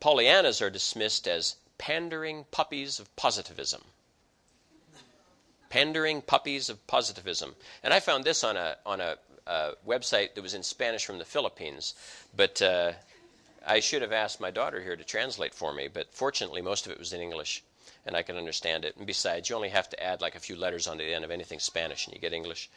[0.00, 3.82] Pollyannas are dismissed as pandering puppies of positivism.
[5.68, 7.56] Pandering puppies of positivism.
[7.82, 11.18] And I found this on a, on a uh, website that was in Spanish from
[11.18, 11.92] the Philippines,
[12.34, 12.92] but uh,
[13.66, 16.92] I should have asked my daughter here to translate for me, but fortunately, most of
[16.92, 17.62] it was in English,
[18.06, 18.96] and I can understand it.
[18.96, 21.30] And besides, you only have to add like a few letters on the end of
[21.30, 22.70] anything Spanish, and you get English.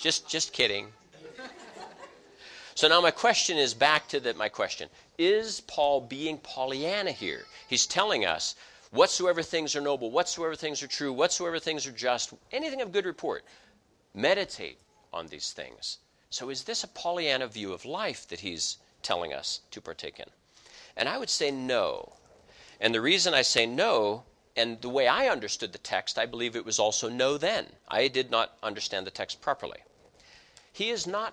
[0.00, 0.88] just, just kidding.
[2.74, 7.44] So now my question is back to the, my question: Is Paul being Pollyanna here?
[7.68, 8.54] He's telling us
[8.90, 13.04] whatsoever things are noble, whatsoever things are true, whatsoever things are just, anything of good
[13.04, 13.44] report.
[14.14, 14.78] Meditate
[15.12, 15.98] on these things.
[16.30, 20.28] So, is this a Pollyanna view of life that he's telling us to partake in?
[20.94, 22.16] And I would say no.
[22.80, 26.54] And the reason I say no, and the way I understood the text, I believe
[26.54, 27.76] it was also no then.
[27.88, 29.78] I did not understand the text properly.
[30.70, 31.32] He is not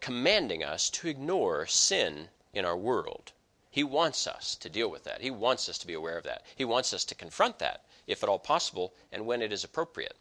[0.00, 3.32] commanding us to ignore sin in our world.
[3.68, 5.22] He wants us to deal with that.
[5.22, 6.44] He wants us to be aware of that.
[6.54, 10.16] He wants us to confront that, if at all possible, and when it is appropriate.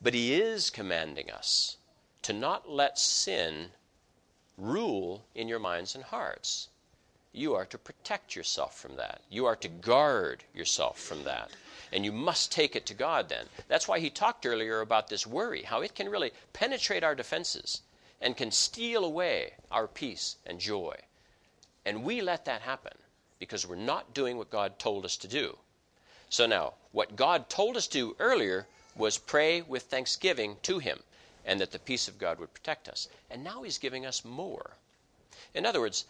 [0.00, 1.78] But He is commanding us
[2.24, 3.70] to not let sin
[4.56, 6.68] rule in your minds and hearts.
[7.32, 9.20] You are to protect yourself from that.
[9.28, 11.50] You are to guard yourself from that.
[11.92, 13.46] And you must take it to God then.
[13.68, 17.82] That's why he talked earlier about this worry, how it can really penetrate our defenses
[18.22, 20.96] and can steal away our peace and joy.
[21.84, 22.96] And we let that happen
[23.38, 25.58] because we're not doing what God told us to do.
[26.30, 31.02] So now, what God told us to do earlier was pray with thanksgiving to Him
[31.44, 33.08] and that the peace of God would protect us.
[33.30, 34.72] And now he's giving us more.
[35.54, 36.06] In other words,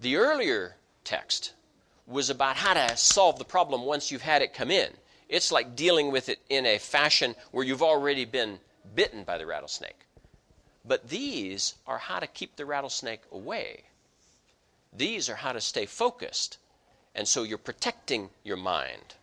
[0.00, 1.52] the earlier text
[2.06, 4.90] was about how to solve the problem once you've had it come in.
[5.28, 8.58] It's like dealing with it in a fashion where you've already been
[8.94, 10.06] bitten by the rattlesnake.
[10.84, 13.82] But these are how to keep the rattlesnake away.
[14.96, 16.56] These are how to stay focused.
[17.14, 19.14] And so you're protecting your mind.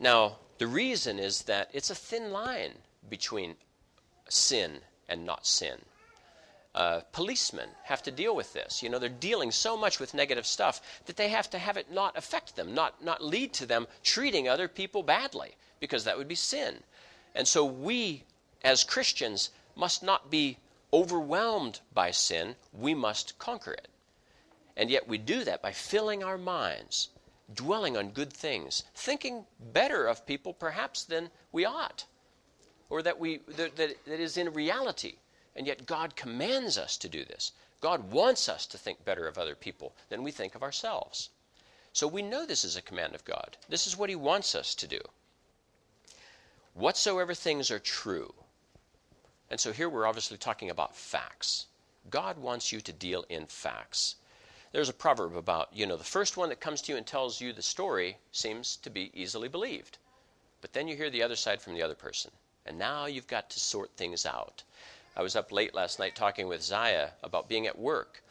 [0.00, 2.72] Now, the reason is that it's a thin line
[3.08, 3.54] between
[4.32, 5.78] sin and not sin.
[6.74, 8.82] Uh, policemen have to deal with this.
[8.82, 11.90] You know, they're dealing so much with negative stuff that they have to have it
[11.90, 16.28] not affect them, not, not lead to them treating other people badly, because that would
[16.28, 16.82] be sin.
[17.34, 18.24] And so we,
[18.62, 20.58] as Christians, must not be
[20.92, 23.88] overwhelmed by sin, we must conquer it.
[24.76, 27.08] And yet we do that by filling our minds,
[27.52, 32.04] dwelling on good things, thinking better of people perhaps than we ought
[32.90, 35.16] or that, we, that, that, that is in reality.
[35.54, 37.52] And yet God commands us to do this.
[37.80, 41.30] God wants us to think better of other people than we think of ourselves.
[41.92, 43.56] So we know this is a command of God.
[43.68, 45.00] This is what He wants us to do.
[46.74, 48.34] Whatsoever things are true.
[49.50, 51.66] And so here we're obviously talking about facts.
[52.10, 54.16] God wants you to deal in facts.
[54.72, 57.40] There's a proverb about, you know, the first one that comes to you and tells
[57.40, 59.98] you the story seems to be easily believed.
[60.60, 62.30] But then you hear the other side from the other person.
[62.68, 64.62] And now you've got to sort things out.
[65.16, 68.22] I was up late last night talking with Zaya about being at work.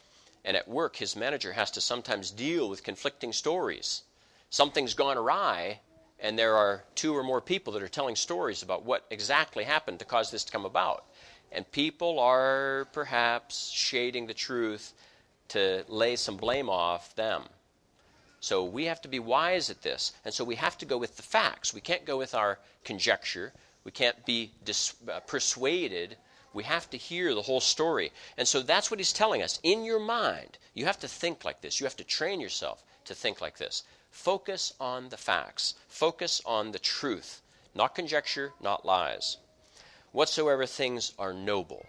[0.44, 4.02] And at work, his manager has to sometimes deal with conflicting stories.
[4.48, 5.80] Something's gone awry,
[6.20, 9.98] and there are two or more people that are telling stories about what exactly happened
[9.98, 11.04] to cause this to come about.
[11.50, 14.94] And people are perhaps shading the truth
[15.48, 17.42] to lay some blame off them.
[18.40, 20.12] So we have to be wise at this.
[20.24, 21.74] And so we have to go with the facts.
[21.74, 23.52] We can't go with our conjecture.
[23.88, 26.18] We can't be dis- uh, persuaded.
[26.52, 28.12] We have to hear the whole story.
[28.36, 29.58] And so that's what he's telling us.
[29.62, 31.80] In your mind, you have to think like this.
[31.80, 33.84] You have to train yourself to think like this.
[34.10, 37.40] Focus on the facts, focus on the truth,
[37.74, 39.38] not conjecture, not lies.
[40.12, 41.86] Whatsoever things are noble.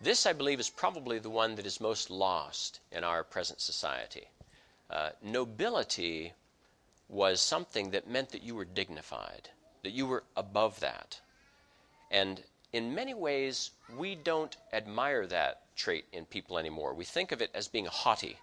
[0.00, 4.26] This, I believe, is probably the one that is most lost in our present society.
[4.90, 6.32] Uh, nobility
[7.08, 9.50] was something that meant that you were dignified,
[9.82, 11.20] that you were above that.
[12.10, 16.94] And in many ways, we don't admire that trait in people anymore.
[16.94, 18.38] We think of it as being haughty.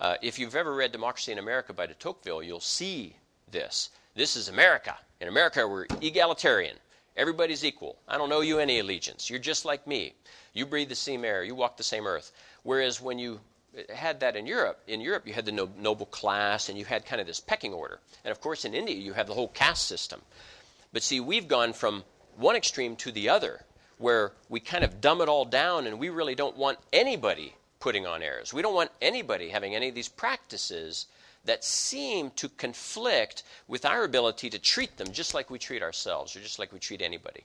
[0.00, 3.14] Uh, if you've ever read Democracy in America by de Tocqueville, you'll see
[3.50, 3.90] this.
[4.14, 4.96] This is America.
[5.20, 6.76] In America, we're egalitarian.
[7.16, 7.96] Everybody's equal.
[8.08, 9.28] I don't owe you any allegiance.
[9.28, 10.14] You're just like me.
[10.54, 11.44] You breathe the same air.
[11.44, 12.32] You walk the same earth.
[12.62, 13.40] Whereas when you
[13.94, 14.80] had that in Europe.
[14.86, 18.00] In Europe, you had the noble class and you had kind of this pecking order.
[18.24, 20.20] And of course, in India, you have the whole caste system.
[20.92, 22.04] But see, we've gone from
[22.36, 23.64] one extreme to the other,
[23.98, 28.06] where we kind of dumb it all down and we really don't want anybody putting
[28.06, 28.52] on airs.
[28.52, 31.06] We don't want anybody having any of these practices
[31.44, 36.36] that seem to conflict with our ability to treat them just like we treat ourselves
[36.36, 37.44] or just like we treat anybody.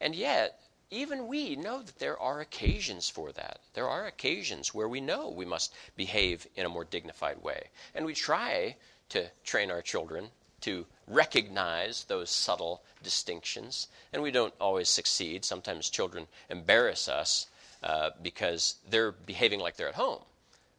[0.00, 0.60] And yet,
[0.92, 3.60] even we know that there are occasions for that.
[3.72, 7.68] There are occasions where we know we must behave in a more dignified way.
[7.94, 8.76] And we try
[9.08, 10.28] to train our children
[10.60, 13.88] to recognize those subtle distinctions.
[14.12, 15.44] And we don't always succeed.
[15.44, 17.46] Sometimes children embarrass us
[17.82, 20.22] uh, because they're behaving like they're at home,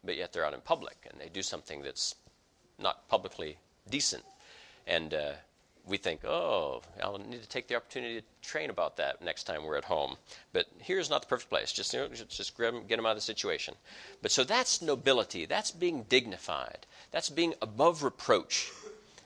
[0.04, 2.14] but yet they're out in public and they do something that's
[2.78, 3.58] not publicly
[3.90, 4.24] decent.
[4.86, 5.32] And uh,
[5.86, 9.64] we think, oh, I'll need to take the opportunity to train about that next time
[9.64, 10.16] we're at home.
[10.52, 11.72] But here's not the perfect place.
[11.72, 13.74] Just, you know, just grab them, get them out of the situation.
[14.22, 15.44] But so that's nobility.
[15.44, 16.86] That's being dignified.
[17.10, 18.70] That's being above reproach.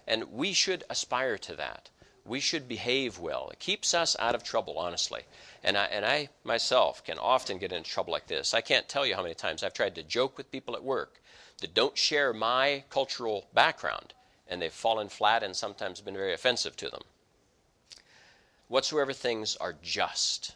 [0.06, 1.90] And we should aspire to that.
[2.24, 3.48] We should behave well.
[3.50, 5.22] It keeps us out of trouble, honestly.
[5.62, 8.52] And I, and I myself can often get into trouble like this.
[8.52, 11.22] I can't tell you how many times I've tried to joke with people at work
[11.60, 14.12] that don't share my cultural background
[14.48, 17.02] and they've fallen flat and sometimes been very offensive to them.
[18.68, 20.54] Whatsoever things are just.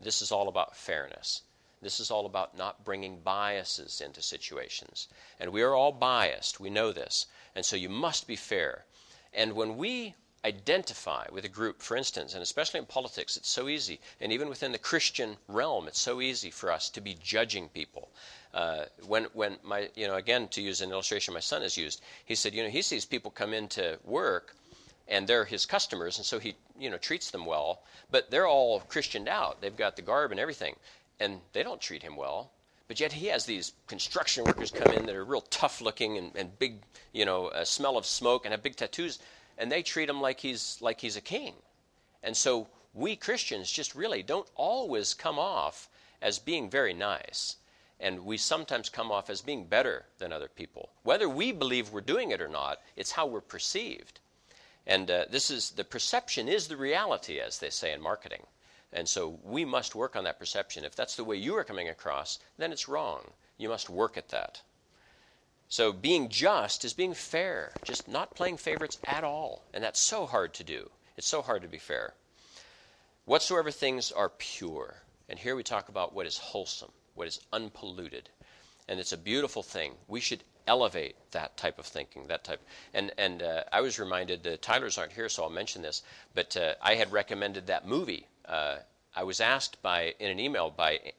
[0.00, 1.42] This is all about fairness.
[1.82, 5.08] This is all about not bringing biases into situations.
[5.38, 6.58] And we are all biased.
[6.58, 7.26] We know this.
[7.54, 8.84] And so you must be fair.
[9.32, 10.14] And when we
[10.46, 14.48] identify with a group, for instance, and especially in politics, it's so easy, and even
[14.48, 18.08] within the Christian realm, it's so easy for us to be judging people.
[18.54, 22.00] Uh, when, when my, you know, again, to use an illustration my son has used,
[22.24, 24.54] he said, you know, he sees people come into work
[25.08, 28.80] and they're his customers, and so he, you know, treats them well, but they're all
[28.80, 29.60] Christianed out.
[29.60, 30.76] They've got the garb and everything,
[31.20, 32.52] and they don't treat him well.
[32.88, 36.36] But yet he has these construction workers come in that are real tough looking and,
[36.36, 36.82] and big,
[37.12, 39.18] you know, uh, smell of smoke and have big tattoos
[39.58, 41.54] and they treat him like he's like he's a king.
[42.22, 45.88] And so we Christians just really don't always come off
[46.22, 47.56] as being very nice.
[47.98, 50.90] And we sometimes come off as being better than other people.
[51.02, 54.20] Whether we believe we're doing it or not, it's how we're perceived.
[54.86, 58.46] And uh, this is the perception is the reality, as they say in marketing.
[58.92, 60.84] And so we must work on that perception.
[60.84, 63.32] If that's the way you are coming across, then it's wrong.
[63.58, 64.60] You must work at that.
[65.68, 69.64] So being just is being fair, just not playing favorites at all.
[69.74, 70.90] And that's so hard to do.
[71.16, 72.14] It's so hard to be fair.
[73.24, 75.02] Whatsoever things are pure.
[75.28, 78.28] And here we talk about what is wholesome, what is unpolluted.
[78.88, 79.94] And it's a beautiful thing.
[80.06, 82.60] We should elevate that type of thinking, that type.
[82.94, 86.02] And and uh, I was reminded the Tylers aren't here, so I'll mention this.
[86.34, 88.28] But uh, I had recommended that movie.
[88.44, 88.76] Uh,
[89.14, 91.12] I was asked by in an email by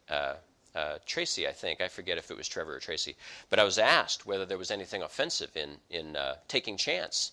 [0.78, 1.82] uh, Tracy, I think.
[1.82, 3.16] I forget if it was Trevor or Tracy.
[3.50, 7.32] But I was asked whether there was anything offensive in, in uh, taking chance.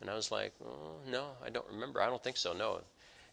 [0.00, 2.00] And I was like, oh, no, I don't remember.
[2.00, 2.80] I don't think so, no.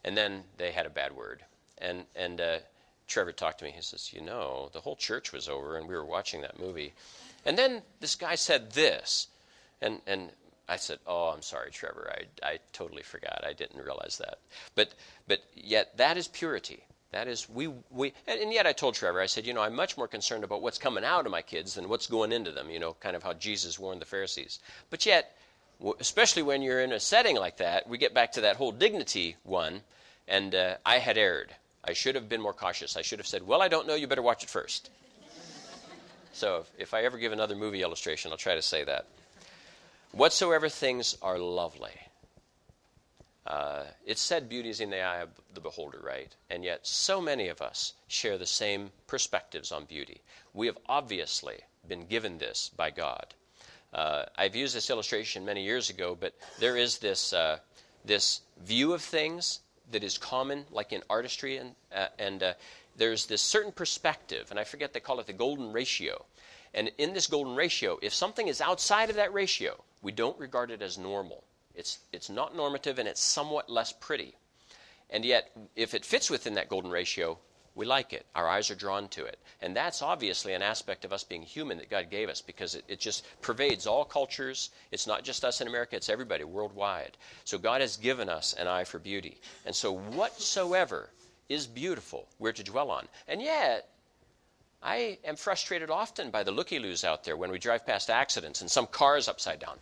[0.04, 1.42] And then they had a bad word.
[1.78, 2.58] And, and uh,
[3.08, 3.70] Trevor talked to me.
[3.70, 6.92] He says, You know, the whole church was over and we were watching that movie.
[7.44, 9.28] And then this guy said this.
[9.80, 10.30] And, and
[10.68, 12.12] I said, "Oh, I'm sorry, Trevor.
[12.12, 13.44] I, I totally forgot.
[13.46, 14.38] I didn't realize that."
[14.74, 14.94] But
[15.28, 16.82] but yet that is purity.
[17.12, 19.96] That is, we, we, and yet I told Trevor, I said, you know, I'm much
[19.96, 22.80] more concerned about what's coming out of my kids than what's going into them, you
[22.80, 24.58] know, kind of how Jesus warned the Pharisees.
[24.90, 25.36] But yet,
[26.00, 29.36] especially when you're in a setting like that, we get back to that whole dignity
[29.44, 29.82] one,
[30.26, 31.54] and uh, I had erred.
[31.84, 32.96] I should have been more cautious.
[32.96, 34.90] I should have said, Well, I don't know, you better watch it first.
[36.32, 39.06] so if, if I ever give another movie illustration, I'll try to say that.
[40.12, 41.92] Whatsoever things are lovely.
[43.46, 46.34] Uh, it's said beauty is in the eye of the beholder, right?
[46.50, 50.20] And yet, so many of us share the same perspectives on beauty.
[50.52, 53.34] We have obviously been given this by God.
[53.94, 57.58] Uh, I've used this illustration many years ago, but there is this, uh,
[58.04, 59.60] this view of things
[59.92, 62.54] that is common, like in artistry, and, uh, and uh,
[62.96, 66.24] there's this certain perspective, and I forget they call it the golden ratio.
[66.74, 70.70] And in this golden ratio, if something is outside of that ratio, we don't regard
[70.70, 71.44] it as normal.
[71.76, 74.34] It's, it's not normative and it's somewhat less pretty.
[75.10, 77.38] And yet, if it fits within that golden ratio,
[77.76, 78.24] we like it.
[78.34, 79.38] Our eyes are drawn to it.
[79.60, 82.84] And that's obviously an aspect of us being human that God gave us because it,
[82.88, 84.70] it, just pervades all cultures.
[84.90, 87.18] It's not just us in America, it's everybody worldwide.
[87.44, 89.38] So God has given us an eye for beauty.
[89.66, 91.10] And so whatsoever
[91.50, 93.06] is beautiful, we're to dwell on.
[93.28, 93.90] And yet,
[94.82, 98.62] I am frustrated often by the looky loos out there when we drive past accidents
[98.62, 99.78] and some car is upside down.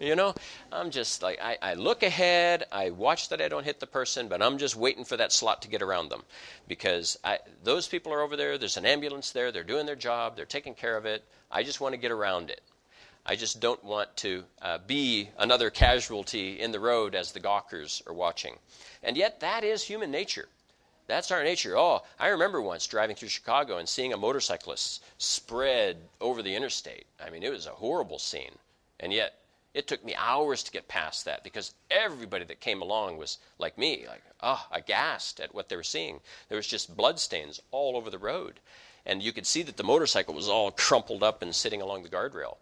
[0.00, 0.34] You know,
[0.72, 4.28] I'm just like, I, I look ahead, I watch that I don't hit the person,
[4.28, 6.22] but I'm just waiting for that slot to get around them
[6.66, 10.36] because I, those people are over there, there's an ambulance there, they're doing their job,
[10.36, 11.22] they're taking care of it.
[11.50, 12.62] I just want to get around it.
[13.26, 18.02] I just don't want to uh, be another casualty in the road as the gawkers
[18.06, 18.56] are watching.
[19.02, 20.48] And yet, that is human nature.
[21.08, 21.76] That's our nature.
[21.76, 27.04] Oh, I remember once driving through Chicago and seeing a motorcyclist spread over the interstate.
[27.22, 28.56] I mean, it was a horrible scene.
[28.98, 29.39] And yet,
[29.72, 33.78] it took me hours to get past that because everybody that came along was like
[33.78, 36.20] me, like, oh, aghast at what they were seeing.
[36.48, 38.60] There was just bloodstains all over the road.
[39.06, 42.08] And you could see that the motorcycle was all crumpled up and sitting along the
[42.08, 42.56] guardrail.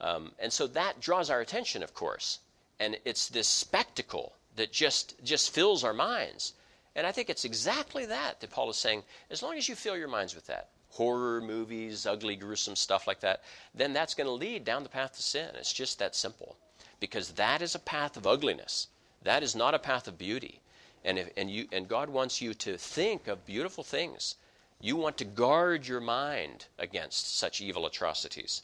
[0.00, 2.40] Um, and so that draws our attention, of course.
[2.78, 6.54] And it's this spectacle that just, just fills our minds.
[6.94, 9.96] And I think it's exactly that that Paul is saying, as long as you fill
[9.96, 13.42] your minds with that, horror movies, ugly, gruesome stuff like that,
[13.74, 15.48] then that's going to lead down the path to sin.
[15.54, 16.56] It's just that simple.
[16.98, 18.88] Because that is a path of ugliness.
[19.22, 20.60] That is not a path of beauty.
[21.04, 24.34] And, if, and, you, and God wants you to think of beautiful things.
[24.80, 28.62] You want to guard your mind against such evil atrocities.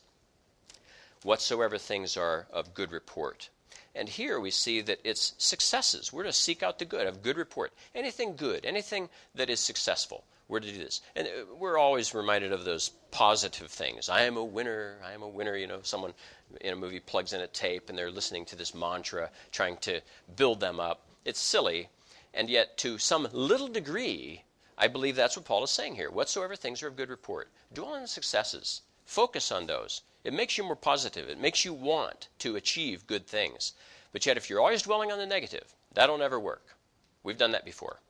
[1.22, 3.48] Whatsoever things are of good report.
[3.94, 6.12] And here we see that it's successes.
[6.12, 7.72] We're to seek out the good, of good report.
[7.94, 11.00] Anything good, anything that is successful we're to do this.
[11.14, 14.08] And uh, we're always reminded of those positive things.
[14.08, 14.98] I am a winner.
[15.04, 15.56] I am a winner.
[15.56, 16.14] You know, someone
[16.60, 20.00] in a movie plugs in a tape and they're listening to this mantra, trying to
[20.36, 21.06] build them up.
[21.24, 21.88] It's silly.
[22.32, 24.44] And yet, to some little degree,
[24.78, 26.10] I believe that's what Paul is saying here.
[26.10, 30.02] Whatsoever things are of good report, dwell on the successes, focus on those.
[30.22, 33.72] It makes you more positive, it makes you want to achieve good things.
[34.12, 36.76] But yet, if you're always dwelling on the negative, that'll never work.
[37.22, 38.00] We've done that before.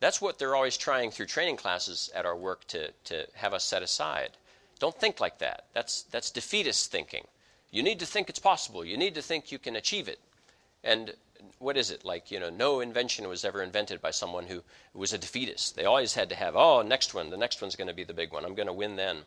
[0.00, 3.64] That's what they're always trying through training classes at our work to, to have us
[3.64, 4.30] set aside.
[4.78, 5.64] Don't think like that.
[5.74, 7.26] That's, that's defeatist thinking.
[7.70, 8.84] You need to think it's possible.
[8.84, 10.20] You need to think you can achieve it.
[10.84, 11.14] And
[11.58, 12.04] what is it?
[12.04, 14.62] Like, you know, no invention was ever invented by someone who
[14.94, 15.74] was a defeatist.
[15.74, 18.14] They always had to have, oh, next one, the next one's going to be the
[18.14, 18.44] big one.
[18.44, 19.18] I'm going to win then.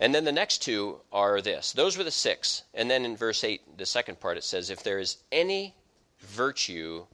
[0.00, 1.72] And then the next two are this.
[1.72, 2.62] Those were the six.
[2.74, 5.74] And then in verse 8, the second part, it says, if there is any
[6.20, 7.06] virtue,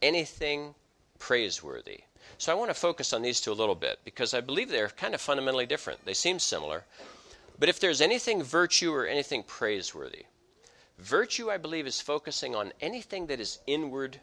[0.00, 0.74] anything
[1.20, 2.00] praiseworthy.
[2.38, 4.88] So I want to focus on these two a little bit because I believe they're
[4.88, 6.04] kind of fundamentally different.
[6.04, 6.84] They seem similar.
[7.58, 10.24] But if there's anything virtue or anything praiseworthy,
[10.98, 14.18] virtue, I believe, is focusing on anything that is inward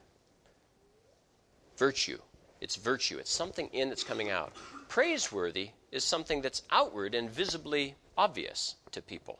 [1.77, 2.17] virtue.
[2.59, 4.53] It's virtue, it's something in that's coming out.
[4.89, 9.39] Praiseworthy is something that's outward and visibly obvious to people.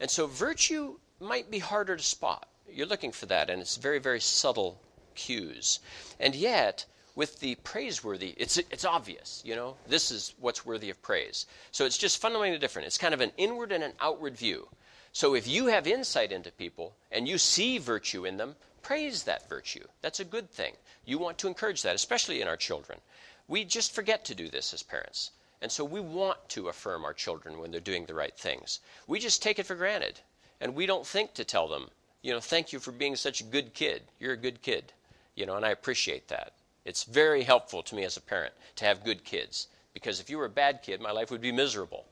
[0.00, 2.48] And so virtue might be harder to spot.
[2.68, 4.80] You're looking for that, and it's very, very subtle
[5.18, 5.80] cues.
[6.18, 6.86] And yet,
[7.18, 11.46] with the praiseworthy, it's, it's obvious, you know, this is what's worthy of praise.
[11.72, 12.86] So it's just fundamentally different.
[12.86, 14.68] It's kind of an inward and an outward view.
[15.12, 19.48] So if you have insight into people and you see virtue in them, praise that
[19.48, 19.84] virtue.
[20.00, 20.74] That's a good thing.
[21.04, 23.00] You want to encourage that, especially in our children.
[23.48, 25.32] We just forget to do this as parents.
[25.60, 28.78] And so we want to affirm our children when they're doing the right things.
[29.08, 30.20] We just take it for granted.
[30.60, 31.90] And we don't think to tell them,
[32.22, 34.02] you know, thank you for being such a good kid.
[34.20, 34.92] You're a good kid
[35.38, 36.52] you know, and I appreciate that.
[36.84, 40.36] It's very helpful to me as a parent to have good kids because if you
[40.36, 42.06] were a bad kid, my life would be miserable.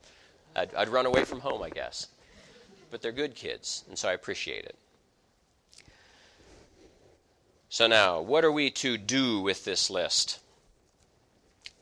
[0.54, 2.06] I'd, I'd run away from home, I guess.
[2.90, 4.76] But they're good kids, and so I appreciate it.
[7.68, 10.38] So now, what are we to do with this list?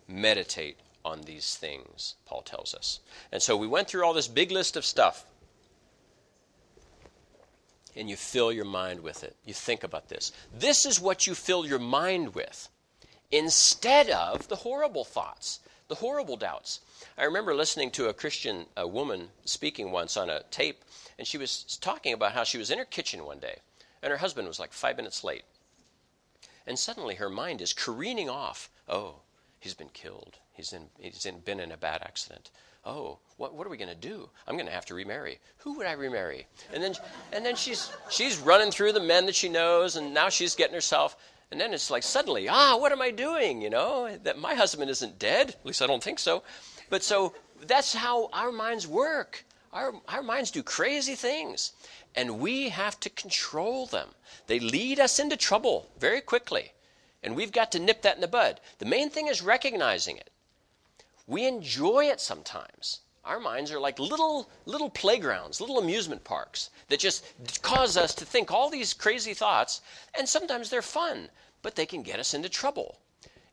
[0.08, 3.00] Meditate on these things, Paul tells us.
[3.30, 5.26] And so we went through all this big list of stuff
[7.96, 9.36] and you fill your mind with it.
[9.44, 10.32] You think about this.
[10.52, 12.68] This is what you fill your mind with.
[13.34, 16.80] instead of the horrible thoughts, the horrible doubts.
[17.18, 20.84] I remember listening to a Christian a woman speaking once on a tape,
[21.18, 23.58] and she was talking about how she was in her kitchen one day,
[24.02, 25.44] and her husband was like five minutes late.
[26.66, 28.70] And suddenly her mind is careening off.
[28.88, 29.16] Oh,
[29.58, 30.38] he's been killed.
[30.52, 32.50] He's, in, he's in, been in a bad accident.
[32.86, 34.28] Oh, what, what are we going to do?
[34.46, 35.38] I'm going to have to remarry.
[35.58, 36.46] Who would I remarry?
[36.72, 36.94] And then,
[37.32, 40.74] and then she's, she's running through the men that she knows, and now she's getting
[40.74, 41.16] herself.
[41.50, 43.62] And then it's like suddenly, ah, what am I doing?
[43.62, 45.50] You know, that my husband isn't dead.
[45.50, 46.42] At least I don't think so.
[46.90, 47.34] But so
[47.66, 49.44] that's how our minds work.
[49.72, 51.72] Our, our minds do crazy things,
[52.14, 54.10] and we have to control them.
[54.46, 56.72] They lead us into trouble very quickly,
[57.24, 58.60] and we've got to nip that in the bud.
[58.78, 60.30] The main thing is recognizing it.
[61.26, 63.00] We enjoy it sometimes.
[63.24, 67.24] Our minds are like little little playgrounds, little amusement parks that just
[67.62, 69.80] cause us to think all these crazy thoughts,
[70.14, 71.30] and sometimes they're fun,
[71.62, 72.98] but they can get us into trouble.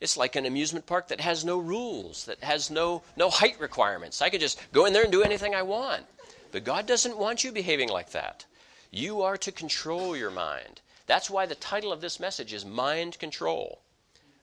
[0.01, 4.21] It's like an amusement park that has no rules, that has no no height requirements.
[4.21, 6.05] I could just go in there and do anything I want.
[6.51, 8.45] But God doesn't want you behaving like that.
[8.89, 10.81] You are to control your mind.
[11.05, 13.79] That's why the title of this message is Mind Control.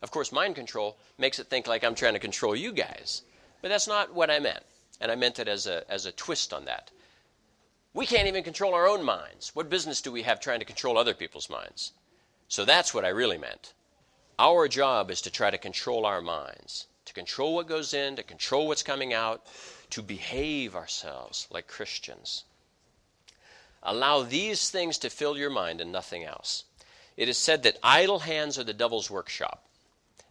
[0.02, 3.22] Of course, mind control makes it think like I'm trying to control you guys.
[3.62, 4.62] But that's not what I meant.
[5.00, 6.90] And I meant it as a, as a twist on that.
[7.94, 9.54] We can't even control our own minds.
[9.54, 11.92] What business do we have trying to control other people's minds?
[12.48, 13.72] So that's what I really meant.
[14.38, 18.22] Our job is to try to control our minds, to control what goes in, to
[18.22, 19.44] control what's coming out,
[19.90, 22.44] to behave ourselves like Christians.
[23.82, 26.64] Allow these things to fill your mind and nothing else.
[27.16, 29.64] It is said that idle hands are the devil's workshop.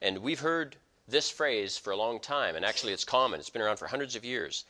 [0.01, 0.75] And we've heard
[1.07, 3.39] this phrase for a long time, and actually it's common.
[3.39, 4.65] It's been around for hundreds of years.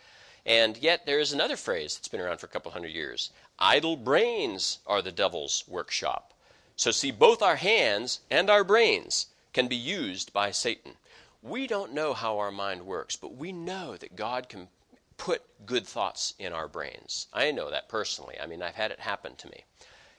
[0.46, 3.32] And yet there is another phrase that's been around for a couple hundred years.
[3.60, 6.34] Idle brains are the devil's workshop.
[6.76, 10.94] So see, both our hands and our brains can be used by Satan.
[11.42, 14.70] We don't know how our mind works, but we know that God can
[15.18, 17.28] put good thoughts in our brains.
[17.34, 18.36] I know that personally.
[18.40, 19.66] I mean, I've had it happen to me.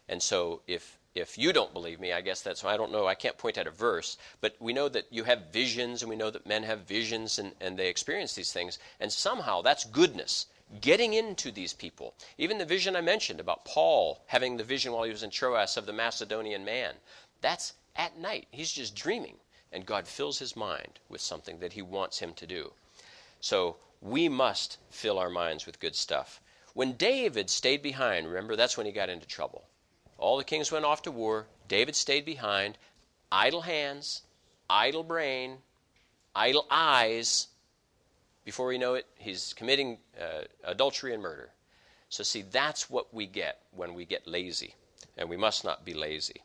[0.09, 3.07] And so if if you don't believe me, I guess that's why I don't know.
[3.07, 6.17] I can't point at a verse, but we know that you have visions, and we
[6.17, 10.47] know that men have visions, and, and they experience these things, and somehow that's goodness
[10.81, 12.15] getting into these people.
[12.37, 15.77] Even the vision I mentioned about Paul having the vision while he was in Troas
[15.77, 16.95] of the Macedonian man,
[17.41, 18.47] that's at night.
[18.51, 19.37] He's just dreaming,
[19.73, 22.73] and God fills his mind with something that he wants him to do.
[23.41, 26.41] So we must fill our minds with good stuff.
[26.75, 29.65] When David stayed behind, remember, that's when he got into trouble.
[30.19, 31.47] All the kings went off to war.
[31.69, 32.77] David stayed behind.
[33.31, 34.23] Idle hands,
[34.69, 35.59] idle brain,
[36.35, 37.47] idle eyes.
[38.45, 41.51] Before we know it, he's committing uh, adultery and murder.
[42.09, 44.75] So, see, that's what we get when we get lazy.
[45.17, 46.43] And we must not be lazy.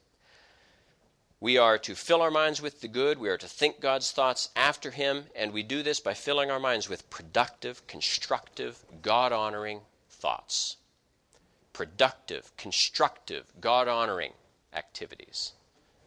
[1.40, 3.18] We are to fill our minds with the good.
[3.18, 5.26] We are to think God's thoughts after Him.
[5.36, 10.78] And we do this by filling our minds with productive, constructive, God honoring thoughts
[11.74, 14.34] productive, constructive, God honoring
[14.72, 15.54] activities.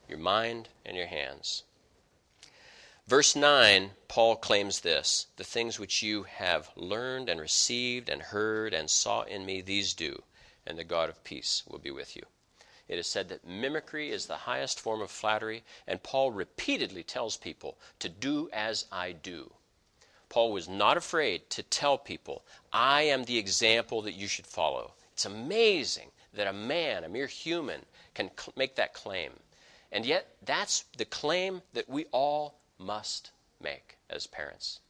[0.08, 1.64] Your mind and your hands.
[3.08, 8.72] Verse 9, Paul claims this The things which you have learned and received and heard
[8.74, 10.22] and saw in me, these do,
[10.66, 12.22] and the God of peace will be with you.
[12.88, 17.36] It is said that mimicry is the highest form of flattery, and Paul repeatedly tells
[17.36, 19.52] people to do as I do.
[20.28, 24.94] Paul was not afraid to tell people, I am the example that you should follow.
[25.16, 29.32] It's amazing that a man, a mere human, can cl- make that claim.
[29.90, 34.80] And yet, that's the claim that we all must make as parents.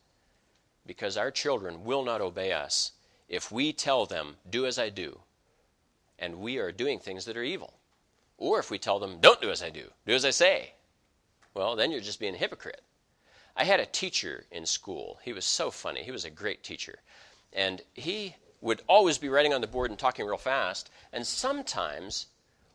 [0.84, 2.90] Because our children will not obey us
[3.28, 5.20] if we tell them, do as I do,
[6.18, 7.74] and we are doing things that are evil.
[8.36, 10.72] Or if we tell them, don't do as I do, do as I say.
[11.54, 12.82] Well, then you're just being a hypocrite.
[13.56, 15.20] I had a teacher in school.
[15.22, 16.02] He was so funny.
[16.02, 16.98] He was a great teacher.
[17.52, 22.26] And he would always be writing on the board and talking real fast, and sometimes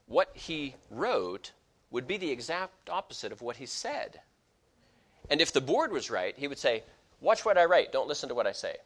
[0.08, 1.52] what he wrote
[1.90, 4.22] would be the exact opposite of what he said.
[5.30, 6.84] And if the board was right, he would say,
[7.20, 8.78] Watch what I write, don't listen to what I say.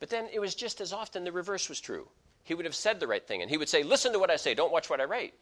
[0.00, 2.08] But then it was just as often the reverse was true.
[2.44, 4.36] He would have said the right thing, and he would say, Listen to what I
[4.36, 5.34] say, don't watch what I write.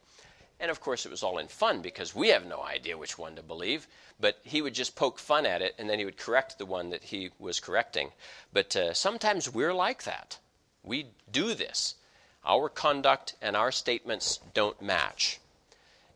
[0.60, 3.34] And of course, it was all in fun because we have no idea which one
[3.36, 3.88] to believe.
[4.20, 6.90] But he would just poke fun at it, and then he would correct the one
[6.90, 8.10] that he was correcting.
[8.52, 10.38] But uh, sometimes we're like that.
[10.82, 11.94] We do this.
[12.44, 15.40] Our conduct and our statements don't match.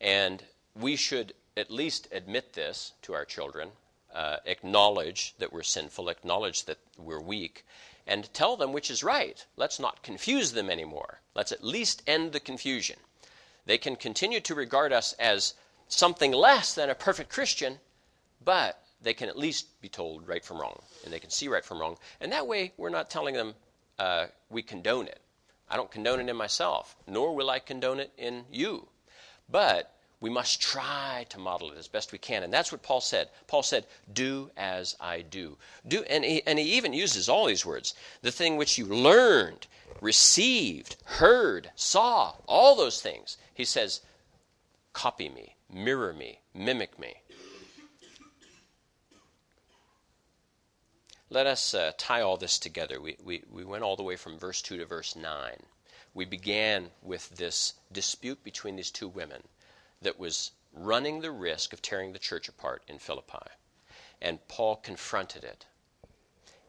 [0.01, 0.43] And
[0.75, 3.71] we should at least admit this to our children,
[4.15, 7.65] uh, acknowledge that we're sinful, acknowledge that we're weak,
[8.07, 9.45] and tell them which is right.
[9.57, 11.21] Let's not confuse them anymore.
[11.35, 12.97] Let's at least end the confusion.
[13.67, 15.55] They can continue to regard us as
[15.89, 17.79] something less than a perfect Christian,
[18.45, 21.65] but they can at least be told right from wrong, and they can see right
[21.65, 21.97] from wrong.
[22.21, 23.55] And that way, we're not telling them
[23.99, 25.21] uh, we condone it.
[25.69, 28.89] I don't condone it in myself, nor will I condone it in you.
[29.49, 32.43] But we must try to model it as best we can.
[32.43, 33.29] And that's what Paul said.
[33.47, 35.59] Paul said, Do as I do.
[35.87, 39.67] do and, he, and he even uses all these words the thing which you learned,
[40.01, 43.37] received, heard, saw, all those things.
[43.53, 44.01] He says,
[44.93, 47.17] Copy me, mirror me, mimic me.
[51.35, 53.01] Let us uh, tie all this together.
[53.01, 55.57] We, we, we went all the way from verse 2 to verse 9.
[56.14, 59.43] We began with this dispute between these two women
[60.01, 63.51] that was running the risk of tearing the church apart in Philippi.
[64.22, 65.66] And Paul confronted it.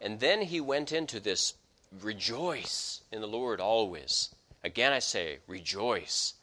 [0.01, 1.53] And then he went into this
[2.01, 4.33] rejoice in the Lord always.
[4.63, 6.33] Again, I say, rejoice.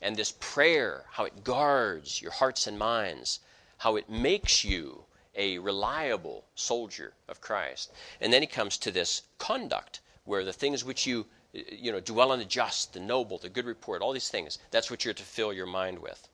[0.00, 3.40] And this prayer, how it guards your hearts and minds,
[3.78, 5.06] how it makes you
[5.36, 7.92] a reliable soldier of Christ.
[8.20, 12.32] And then he comes to this conduct, where the things which you you know dwell
[12.32, 15.22] on the just, the noble, the good report, all these things, that's what you're to
[15.22, 16.28] fill your mind with.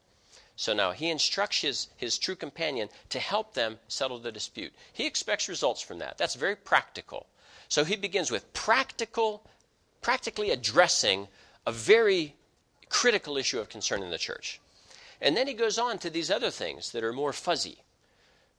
[0.57, 4.75] So now he instructs his, his true companion to help them settle the dispute.
[4.93, 6.19] He expects results from that.
[6.19, 7.27] That's very practical.
[7.69, 9.43] So he begins with practical,
[10.03, 11.29] practically addressing
[11.67, 12.35] a very
[12.91, 14.61] critical issue of concern in the church.
[15.21, 17.79] And then he goes on to these other things that are more fuzzy,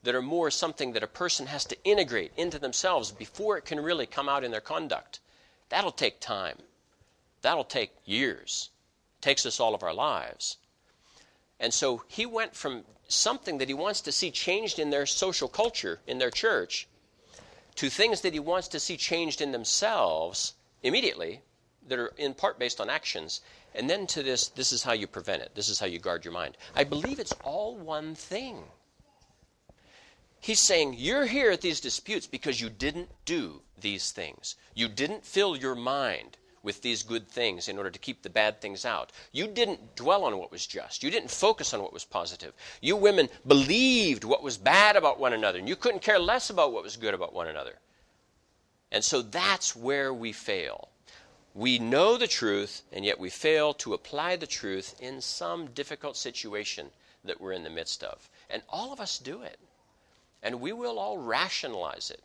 [0.03, 3.79] that are more something that a person has to integrate into themselves before it can
[3.79, 5.19] really come out in their conduct.
[5.69, 6.57] That'll take time.
[7.41, 8.69] That'll take years.
[9.19, 10.57] It takes us all of our lives.
[11.59, 15.47] And so he went from something that he wants to see changed in their social
[15.47, 16.87] culture, in their church,
[17.75, 21.41] to things that he wants to see changed in themselves immediately
[21.87, 23.41] that are in part based on actions.
[23.75, 25.51] And then to this, this is how you prevent it.
[25.55, 26.57] This is how you guard your mind.
[26.75, 28.63] I believe it's all one thing.
[30.41, 34.55] He's saying, You're here at these disputes because you didn't do these things.
[34.73, 38.59] You didn't fill your mind with these good things in order to keep the bad
[38.59, 39.11] things out.
[39.31, 41.03] You didn't dwell on what was just.
[41.03, 42.53] You didn't focus on what was positive.
[42.81, 46.73] You women believed what was bad about one another, and you couldn't care less about
[46.73, 47.79] what was good about one another.
[48.91, 50.89] And so that's where we fail.
[51.53, 56.17] We know the truth, and yet we fail to apply the truth in some difficult
[56.17, 56.89] situation
[57.23, 58.29] that we're in the midst of.
[58.49, 59.59] And all of us do it.
[60.43, 62.23] And we will all rationalize it.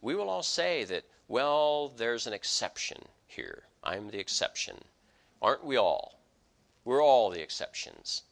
[0.00, 3.64] We will all say that, well, there's an exception here.
[3.82, 4.76] I'm the exception.
[5.42, 6.20] Aren't we all?
[6.84, 8.22] We're all the exceptions.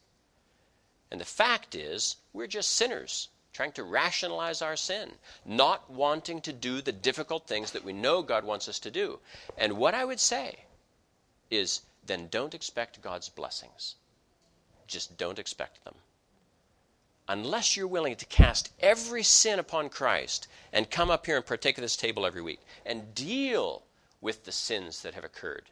[1.11, 5.13] And the fact is, we're just sinners trying to rationalize our sin,
[5.45, 9.19] not wanting to do the difficult things that we know God wants us to do.
[9.57, 10.65] And what I would say
[11.49, 13.95] is then don't expect God's blessings.
[14.87, 15.95] Just don't expect them.
[17.27, 21.77] Unless you're willing to cast every sin upon Christ and come up here and partake
[21.77, 23.83] of this table every week and deal
[24.21, 25.69] with the sins that have occurred,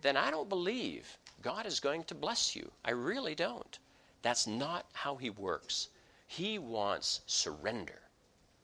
[0.00, 2.70] then I don't believe God is going to bless you.
[2.84, 3.78] I really don't.
[4.22, 5.88] That's not how He works.
[6.26, 8.00] He wants surrender.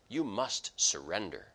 [0.09, 1.49] You must surrender.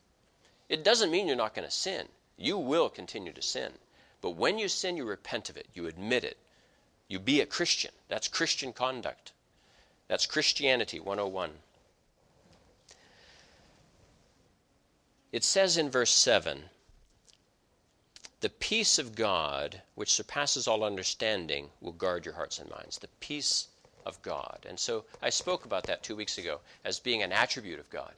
[0.70, 2.08] It doesn't mean you're not going to sin.
[2.38, 3.74] You will continue to sin.
[4.22, 6.38] But when you sin, you repent of it, you admit it.
[7.08, 7.92] You be a Christian.
[8.08, 9.32] That's Christian conduct.
[10.08, 11.52] That's Christianity 101.
[15.32, 16.66] It says in verse 7
[18.46, 23.00] the peace of God, which surpasses all understanding, will guard your hearts and minds.
[23.00, 23.70] The peace
[24.06, 24.66] of God.
[24.70, 28.14] And so I spoke about that two weeks ago as being an attribute of God.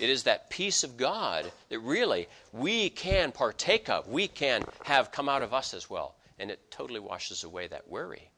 [0.00, 5.12] It is that peace of God that really we can partake of, we can have
[5.12, 6.16] come out of us as well.
[6.40, 8.30] And it totally washes away that worry.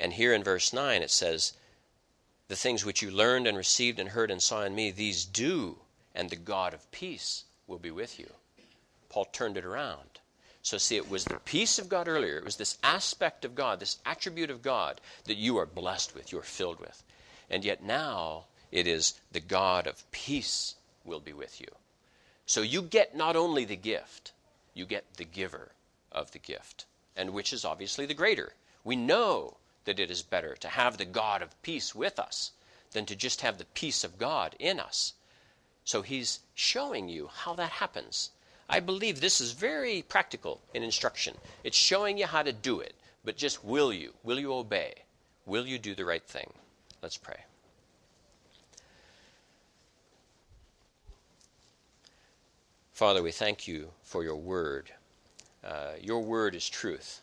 [0.00, 1.52] And here in verse 9 it says,
[2.50, 5.78] The things which you learned and received and heard and saw in me, these do,
[6.16, 8.28] and the God of peace will be with you.
[9.08, 10.18] Paul turned it around.
[10.60, 12.38] So, see, it was the peace of God earlier.
[12.38, 16.32] It was this aspect of God, this attribute of God that you are blessed with,
[16.32, 17.04] you are filled with.
[17.48, 20.74] And yet now it is the God of peace
[21.04, 21.68] will be with you.
[22.46, 24.32] So you get not only the gift,
[24.74, 25.70] you get the giver
[26.10, 26.86] of the gift,
[27.16, 28.54] and which is obviously the greater.
[28.82, 29.58] We know
[29.90, 32.52] that it is better to have the God of peace with us
[32.92, 35.14] than to just have the peace of God in us.
[35.84, 38.30] So he's showing you how that happens.
[38.68, 41.38] I believe this is very practical in instruction.
[41.64, 44.12] It's showing you how to do it, but just will you?
[44.22, 44.94] Will you obey?
[45.44, 46.52] Will you do the right thing?
[47.02, 47.40] Let's pray.
[52.92, 54.92] Father, we thank you for your word.
[55.64, 57.22] Uh, your word is truth,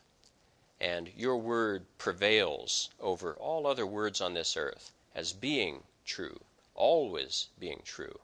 [0.80, 6.39] and your word prevails over all other words on this earth as being true,
[6.75, 8.19] always being true.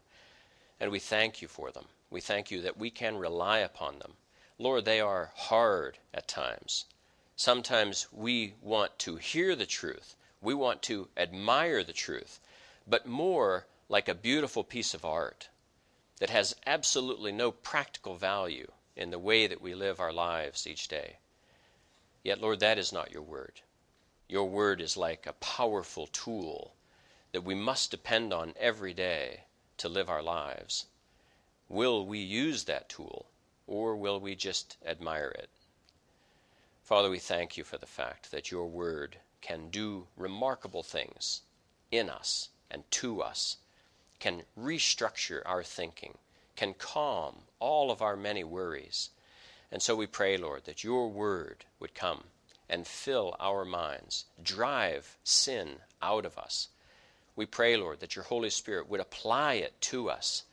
[0.79, 1.85] And we thank you for them.
[2.09, 4.13] We thank you that we can rely upon them.
[4.59, 6.85] Lord, they are hard at times.
[7.35, 12.39] Sometimes we want to hear the truth, we want to admire the truth,
[12.87, 15.49] but more like a beautiful piece of art
[16.19, 20.87] that has absolutely no practical value in the way that we live our lives each
[20.87, 21.17] day.
[22.23, 23.61] Yet, Lord, that is not your word.
[24.29, 26.73] Your word is like a powerful tool
[27.33, 29.41] that we must depend on every day
[29.77, 30.85] to live our lives.
[31.67, 33.25] Will we use that tool,
[33.67, 35.49] or will we just admire it?
[36.83, 41.41] Father, we thank you for the fact that your word can do remarkable things
[41.91, 43.57] in us and to us,
[44.19, 46.17] can restructure our thinking,
[46.55, 49.09] can calm all of our many worries.
[49.73, 52.25] And so we pray, Lord, that your word would come
[52.69, 56.67] and fill our minds, drive sin out of us.
[57.35, 60.43] We pray, Lord, that your Holy Spirit would apply it to us,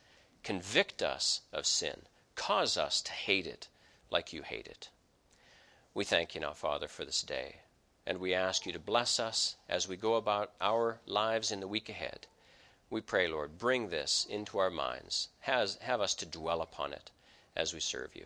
[0.41, 2.01] convict us of sin,
[2.33, 3.67] cause us to hate it
[4.09, 4.89] like you hate it.
[5.93, 7.57] We thank you now, Father, for this day,
[8.07, 11.67] and we ask you to bless us as we go about our lives in the
[11.67, 12.25] week ahead.
[12.89, 15.29] We pray, Lord, bring this into our minds.
[15.41, 17.11] Has, have us to dwell upon it
[17.55, 18.25] as we serve you.